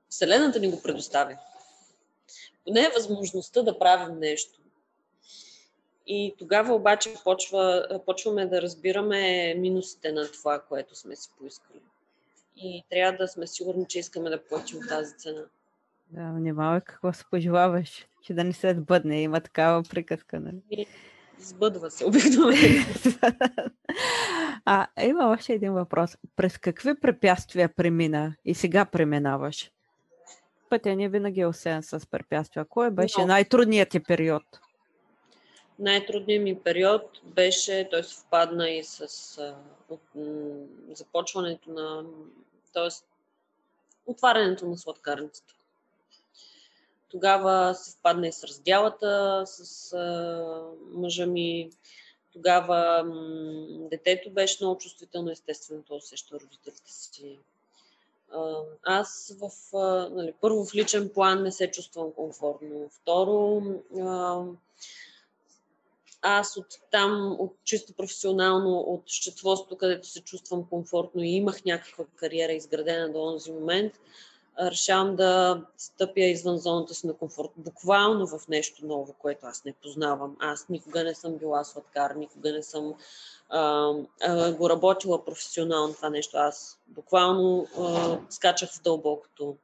Вселената 0.10 0.60
ни 0.60 0.72
го 0.72 0.82
предоставя. 0.82 1.38
Поне 2.66 2.82
е 2.82 2.94
възможността 2.96 3.62
да 3.62 3.80
правим 3.80 4.20
нещо. 4.20 4.60
И 6.08 6.36
тогава 6.38 6.74
обаче 6.74 7.14
почва, 7.24 7.88
почваме 8.06 8.46
да 8.46 8.62
разбираме 8.62 9.54
минусите 9.58 10.12
на 10.12 10.32
това, 10.32 10.60
което 10.60 10.96
сме 10.96 11.16
си 11.16 11.30
поискали. 11.38 11.82
И 12.58 12.84
трябва 12.90 13.18
да 13.18 13.28
сме 13.28 13.48
сигурни, 13.48 13.86
че 13.88 14.00
искаме 14.00 14.30
да 14.30 14.44
платим 14.44 14.80
тази 14.90 15.18
цена. 15.18 15.42
Да, 16.10 16.32
внимавай 16.36 16.82
какво 16.82 17.14
се 17.14 17.24
пожелаваш, 17.32 18.08
че 18.24 18.34
да 18.34 18.44
не 18.44 18.54
се 18.54 18.74
сбъдне. 18.74 19.22
Има 19.22 19.42
такава 19.42 19.84
приказка, 19.84 20.40
нали? 20.40 20.86
Сбъдва 21.40 21.92
се 21.92 22.06
обикновено. 22.06 22.86
а, 24.66 24.88
има 25.04 25.30
още 25.30 25.54
един 25.54 25.74
въпрос. 25.74 26.18
През 26.36 26.58
какви 26.58 27.00
препятствия 27.00 27.70
премина 27.76 28.36
и 28.46 28.56
сега 28.56 28.86
преминаваш? 28.86 29.72
Пътя 30.70 30.96
ни 30.96 31.10
винаги 31.10 31.42
е 31.42 31.48
осен 31.48 31.84
с 31.84 32.08
препятствия. 32.12 32.66
Кой 32.66 32.92
беше 32.92 33.22
Но... 33.22 33.28
най-трудният 33.28 33.90
ти 33.90 34.04
период? 34.04 34.44
Най-трудният 35.82 36.44
ми 36.44 36.60
период 36.60 37.22
беше, 37.24 37.88
той 37.92 38.04
съвпадна 38.04 38.70
и 38.70 38.84
с 38.84 39.02
а, 39.38 39.56
от, 39.90 40.00
м, 40.16 40.24
започването 40.94 41.72
на, 41.72 42.06
т.е. 42.74 42.90
отварянето 44.06 44.66
на 44.66 44.78
сладкарницата. 44.78 45.54
Тогава 47.10 47.76
се 47.76 47.98
впадна 47.98 48.28
и 48.28 48.32
с 48.32 48.44
раздялата 48.44 49.44
с 49.46 49.94
а, 49.94 50.72
мъжа 50.92 51.26
ми. 51.26 51.70
Тогава 52.34 53.04
м, 53.04 53.88
детето 53.90 54.30
беше 54.30 54.64
много 54.64 54.78
чувствително, 54.78 55.32
естествено, 55.32 55.84
то 55.88 55.96
усеща 55.96 56.40
родителите 56.40 56.92
си. 56.92 57.40
Аз 58.84 59.36
в, 59.40 59.50
нали, 60.12 60.34
първо 60.42 60.66
в 60.66 60.76
личен 60.76 61.10
план 61.14 61.44
не 61.44 61.52
се 61.52 61.72
чувствам 61.72 62.12
комфортно. 62.12 62.90
Второ, 62.90 63.62
аз 66.22 66.58
от 66.58 66.68
там, 66.92 67.36
от 67.40 67.56
чисто 67.64 67.94
професионално, 67.94 68.80
от 68.80 69.04
счетоводството, 69.08 69.78
където 69.78 70.08
се 70.08 70.22
чувствам 70.22 70.66
комфортно 70.70 71.24
и 71.24 71.30
имах 71.30 71.66
някаква 71.66 72.06
кариера 72.16 72.54
изградена 72.54 73.08
до 73.08 73.14
този 73.14 73.52
момент, 73.52 73.94
решавам 74.60 75.16
да 75.16 75.62
стъпя 75.78 76.22
извън 76.22 76.58
зоната 76.58 76.94
си 76.94 77.08
на 77.08 77.14
комфорт, 77.14 77.50
буквално 77.58 78.28
в 78.28 78.48
нещо 78.48 78.86
ново, 78.86 79.14
което 79.14 79.46
аз 79.46 79.66
не 79.66 79.74
познавам. 79.74 80.36
Аз 80.40 80.70
никога 80.70 81.04
не 81.04 81.16
съм 81.16 81.38
била 81.38 81.64
сладкар, 81.64 82.16
никога 82.16 82.52
не 82.52 82.64
съм 82.64 82.94
а, 83.50 83.94
а, 84.22 84.54
го 84.54 84.70
работила 84.70 85.26
професионално 85.26 85.94
това 85.94 86.10
нещо. 86.10 86.38
Аз 86.38 86.80
буквално 86.88 87.68
а, 87.80 88.18
скачах 88.30 88.72
в 88.72 88.82
дълбокото. 88.82 89.56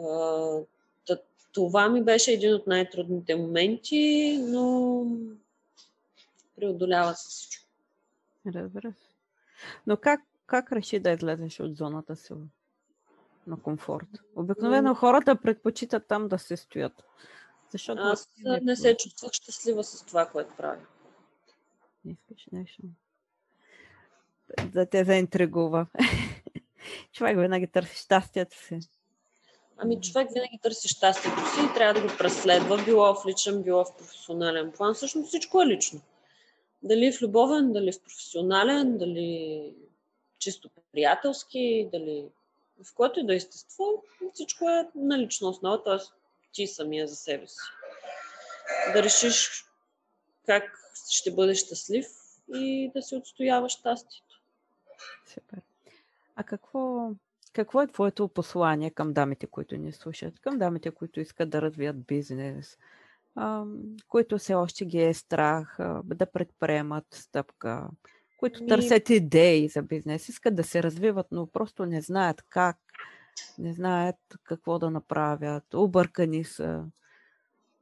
А, 0.00 0.58
това 1.58 1.88
ми 1.88 2.02
беше 2.02 2.32
един 2.32 2.54
от 2.54 2.66
най-трудните 2.66 3.36
моменти, 3.36 4.38
но 4.42 5.04
преодолява 6.56 7.14
се 7.14 7.28
всичко. 7.28 7.68
Разбира 8.46 8.92
се. 8.92 9.08
Но 9.86 9.96
как, 9.96 10.20
как 10.46 10.72
реши 10.72 10.98
да 10.98 11.10
излезеш 11.10 11.60
от 11.60 11.76
зоната 11.76 12.16
си 12.16 12.32
на 13.46 13.62
комфорт? 13.62 14.08
Обикновено 14.36 14.94
хората 14.94 15.40
предпочитат 15.40 16.06
там 16.08 16.28
да 16.28 16.38
се 16.38 16.56
стоят. 16.56 17.04
Защото 17.70 18.02
Аз 18.02 18.28
не, 18.44 18.60
не 18.60 18.76
се 18.76 18.96
чувствах 18.96 19.32
щастлива 19.32 19.84
с 19.84 20.06
това, 20.06 20.26
което 20.26 20.56
правя. 20.56 20.80
Не 22.04 22.12
искаш 22.12 22.46
нещо. 22.52 22.82
Да 24.66 24.86
те 24.86 25.04
заинтригува. 25.04 25.86
Човек 27.12 27.38
винаги 27.38 27.66
търси 27.66 27.96
щастието 27.96 28.56
си. 28.56 28.80
Ами 29.78 30.00
човек 30.00 30.28
винаги 30.32 30.58
търси 30.62 30.88
щастието 30.88 31.38
си 31.38 31.60
и 31.70 31.74
трябва 31.74 32.00
да 32.00 32.08
го 32.08 32.14
преследва, 32.18 32.84
било 32.84 33.14
в 33.14 33.26
личен, 33.26 33.62
било 33.62 33.84
в 33.84 33.96
професионален 33.96 34.72
план. 34.72 34.94
Всъщност 34.94 35.28
всичко 35.28 35.62
е 35.62 35.66
лично. 35.66 36.00
Дали 36.82 37.12
в 37.12 37.22
любовен, 37.22 37.72
дали 37.72 37.92
в 37.92 38.02
професионален, 38.02 38.98
дали 38.98 39.74
чисто 40.38 40.70
приятелски, 40.92 41.88
дали 41.92 42.26
в 42.84 42.94
което 42.94 43.20
и 43.20 43.26
да 43.26 43.32
е 43.32 43.36
естество, 43.36 44.02
всичко 44.34 44.68
е 44.68 44.88
на 44.94 45.18
лична 45.18 45.48
основа, 45.48 45.82
т.е. 45.82 45.98
ти 46.52 46.66
самия 46.66 47.08
за 47.08 47.16
себе 47.16 47.46
си. 47.46 47.58
Да 48.92 49.02
решиш 49.02 49.64
как 50.46 50.78
ще 51.10 51.30
бъдеш 51.30 51.58
щастлив 51.58 52.06
и 52.54 52.90
да 52.94 53.02
си 53.02 53.16
отстояваш 53.16 53.72
щастието. 53.72 54.42
Супер. 55.34 55.60
А 56.36 56.44
какво 56.44 57.10
какво 57.58 57.82
е 57.82 57.86
твоето 57.86 58.28
послание 58.28 58.90
към 58.90 59.12
дамите, 59.12 59.46
които 59.46 59.76
ни 59.76 59.92
слушат, 59.92 60.40
към 60.40 60.58
дамите, 60.58 60.90
които 60.90 61.20
искат 61.20 61.50
да 61.50 61.62
развият 61.62 62.06
бизнес, 62.06 62.78
които 64.08 64.38
все 64.38 64.54
още 64.54 64.84
ги 64.84 65.02
е 65.02 65.14
страх 65.14 65.76
да 66.04 66.26
предприемат 66.26 67.04
стъпка, 67.10 67.88
които 68.38 68.62
ми... 68.62 68.68
търсят 68.68 69.10
идеи 69.10 69.68
за 69.68 69.82
бизнес, 69.82 70.28
искат 70.28 70.54
да 70.54 70.64
се 70.64 70.82
развиват, 70.82 71.26
но 71.30 71.46
просто 71.46 71.86
не 71.86 72.00
знаят 72.00 72.42
как, 72.48 72.76
не 73.58 73.72
знаят 73.72 74.16
какво 74.44 74.78
да 74.78 74.90
направят, 74.90 75.74
объркани 75.74 76.44
са. 76.44 76.84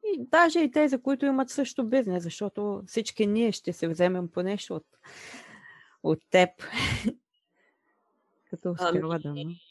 И 0.05 0.27
даже 0.31 0.61
и 0.61 0.71
тези, 0.71 0.99
които 0.99 1.27
имат 1.27 1.51
също 1.51 1.85
бизнес, 1.85 2.23
защото 2.23 2.83
всички 2.87 3.27
ние 3.27 3.53
ще 3.53 3.73
се 3.73 3.89
вземем 3.89 4.29
по 4.29 4.43
нещо 4.43 4.75
от, 4.75 4.87
от 6.03 6.19
теб. 6.31 6.51
Като 8.51 8.71
успява 8.71 9.21
ами, 9.25 9.45
да. 9.45 9.66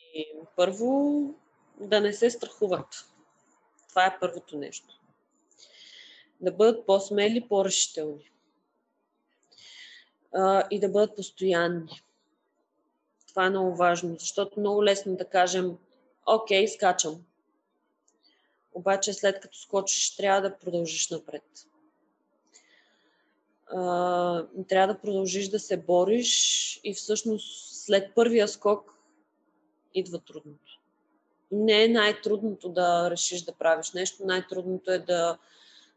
Първо, 0.55 1.33
да 1.79 2.01
не 2.01 2.13
се 2.13 2.29
страхуват. 2.29 3.05
Това 3.89 4.05
е 4.05 4.19
първото 4.19 4.57
нещо. 4.57 4.99
Да 6.41 6.51
бъдат 6.51 6.85
по-смели, 6.85 7.47
по-решителни. 7.47 8.31
и 10.71 10.79
да 10.79 10.89
бъдат 10.89 11.15
постоянни. 11.15 12.01
Това 13.27 13.45
е 13.45 13.49
много 13.49 13.75
важно, 13.75 14.15
защото 14.19 14.59
много 14.59 14.83
лесно 14.83 15.15
да 15.15 15.25
кажем, 15.25 15.77
окей, 16.25 16.67
скачам. 16.67 17.25
Обаче 18.73 19.13
след 19.13 19.39
като 19.39 19.57
скочиш, 19.57 20.15
трябва 20.15 20.41
да 20.41 20.57
продължиш 20.57 21.09
напред. 21.09 21.43
трябва 24.67 24.93
да 24.93 24.99
продължиш 25.01 25.47
да 25.47 25.59
се 25.59 25.77
бориш 25.77 26.79
и 26.83 26.93
всъщност 26.93 27.75
след 27.85 28.15
първия 28.15 28.47
скок 28.47 28.94
идва 29.95 30.19
трудното. 30.19 30.79
Не 31.51 31.83
е 31.83 31.87
най-трудното 31.87 32.69
да 32.69 33.11
решиш 33.11 33.41
да 33.41 33.53
правиш 33.53 33.91
нещо, 33.91 34.25
най-трудното 34.25 34.91
е 34.91 34.99
да, 34.99 35.37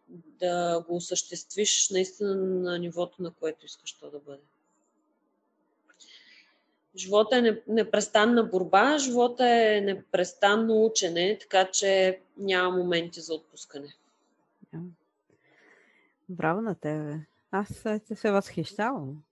да 0.09 0.85
го 0.89 0.97
осъществиш 0.97 1.91
наистина 1.91 2.35
на 2.35 2.79
нивото, 2.79 3.23
на 3.23 3.31
което 3.31 3.67
искаш 3.67 3.93
то 3.93 4.11
да 4.11 4.19
бъде. 4.19 4.43
Живота 6.97 7.37
е 7.37 7.63
непрестанна 7.67 8.45
борба, 8.45 8.99
живота 8.99 9.47
е 9.47 9.81
непрестанно 9.81 10.85
учене, 10.85 11.39
така 11.41 11.71
че 11.71 12.21
няма 12.37 12.77
моменти 12.77 13.21
за 13.21 13.35
отпускане. 13.35 13.95
Браво 16.29 16.61
на 16.61 16.75
тебе. 16.75 17.21
Аз 17.51 17.69
се, 18.15 18.31
възхищавам, 18.31 19.23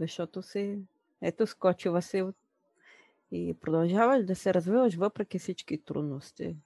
защото 0.00 0.42
си, 0.42 0.78
ето, 1.22 1.46
скочила 1.46 2.02
си 2.02 2.22
от 2.22 2.36
и 3.30 3.54
продължаваш 3.60 4.24
да 4.24 4.34
се 4.34 4.54
развиваш 4.54 4.94
въпреки 4.94 5.38
всички 5.38 5.78
трудности. 5.78 6.56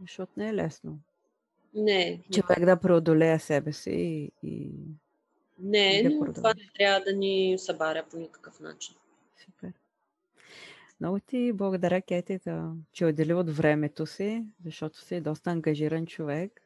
Защото 0.00 0.32
не 0.36 0.48
е 0.48 0.54
лесно. 0.54 0.98
Не. 1.74 2.22
Човек 2.32 2.64
да 2.64 2.80
преодолее 2.80 3.38
себе 3.38 3.72
си 3.72 3.90
и. 3.90 4.32
и 4.42 4.72
не, 5.58 6.02
да 6.02 6.10
но 6.10 6.32
това 6.32 6.54
не 6.54 6.70
трябва 6.78 7.00
да 7.00 7.12
ни 7.12 7.58
събаря 7.58 8.04
по 8.10 8.16
никакъв 8.16 8.60
начин. 8.60 8.94
Супер. 9.44 9.72
Много 11.00 11.20
ти 11.20 11.52
благодаря, 11.52 12.02
Кети, 12.02 12.38
за, 12.38 12.72
че 12.92 13.06
отдели 13.06 13.34
от 13.34 13.50
времето 13.50 14.06
си, 14.06 14.44
защото 14.64 15.00
си 15.00 15.20
доста 15.20 15.50
ангажиран 15.50 16.06
човек. 16.06 16.62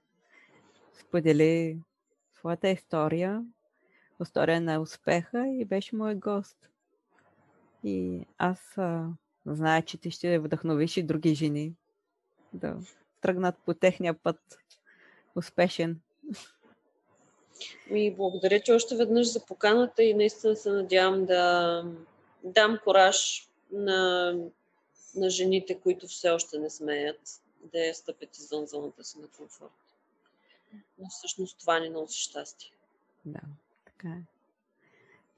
сподели 1.01 1.79
своята 2.39 2.69
история, 2.69 3.45
история 4.23 4.61
на 4.61 4.81
успеха 4.81 5.49
и 5.49 5.65
беше 5.65 5.97
мой 5.97 6.15
гост. 6.15 6.70
И 7.85 8.27
аз 8.39 8.79
а, 8.79 9.09
зная, 9.47 9.83
че 9.83 9.99
ти 9.99 10.11
ще 10.11 10.39
вдъхновиш 10.39 10.97
и 10.97 11.03
други 11.03 11.35
жени 11.35 11.75
да 12.53 12.77
тръгнат 13.21 13.55
по 13.67 13.75
техния 13.75 14.15
път 14.15 14.41
успешен. 15.35 16.01
Ми 17.91 18.15
благодаря, 18.15 18.61
че 18.61 18.73
още 18.73 18.97
веднъж 18.97 19.33
за 19.33 19.47
поканата 19.47 20.03
и 20.03 20.15
наистина 20.15 20.57
се 20.57 20.71
надявам 20.71 21.27
да 21.27 21.85
дам 22.45 22.79
кораж 22.85 23.49
на, 23.73 24.33
на 25.15 25.31
жените, 25.31 25.81
които 25.81 26.07
все 26.07 26.31
още 26.31 26.59
не 26.59 26.71
смеят 26.71 27.21
да 27.73 27.79
я 27.79 27.95
стъпят 27.95 28.37
извън 28.37 28.67
зоната 28.67 29.05
си 29.05 29.19
на 29.19 29.29
комфорт. 29.29 29.73
Но 30.99 31.09
всъщност 31.11 31.59
това 31.59 31.79
ни 31.79 31.89
носи 31.89 32.21
щастие. 32.21 32.71
Да, 33.25 33.41
така 33.85 34.09
е. 34.09 34.23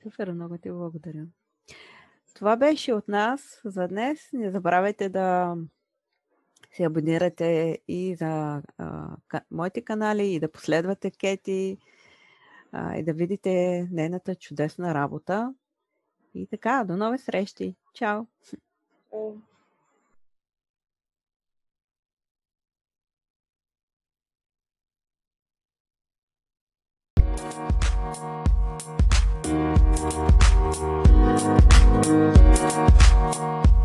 Супер, 0.02 0.32
много 0.32 0.58
ти 0.58 0.70
благодаря. 0.70 1.26
Това 2.34 2.56
беше 2.56 2.92
от 2.92 3.08
нас 3.08 3.60
за 3.64 3.88
днес. 3.88 4.18
Не 4.32 4.50
забравяйте 4.50 5.08
да 5.08 5.56
се 6.72 6.84
абонирате 6.84 7.78
и 7.88 8.14
за 8.14 8.62
а, 8.78 9.16
моите 9.50 9.82
канали, 9.84 10.26
и 10.26 10.40
да 10.40 10.52
последвате 10.52 11.10
Кети, 11.10 11.78
а, 12.72 12.96
и 12.96 13.04
да 13.04 13.12
видите 13.12 13.88
нейната 13.92 14.34
чудесна 14.34 14.94
работа. 14.94 15.54
И 16.34 16.46
така, 16.46 16.84
до 16.84 16.96
нови 16.96 17.18
срещи. 17.18 17.76
Чао! 17.94 18.22
Thank 30.04 30.41
Thank 30.74 32.06
you. 32.06 33.81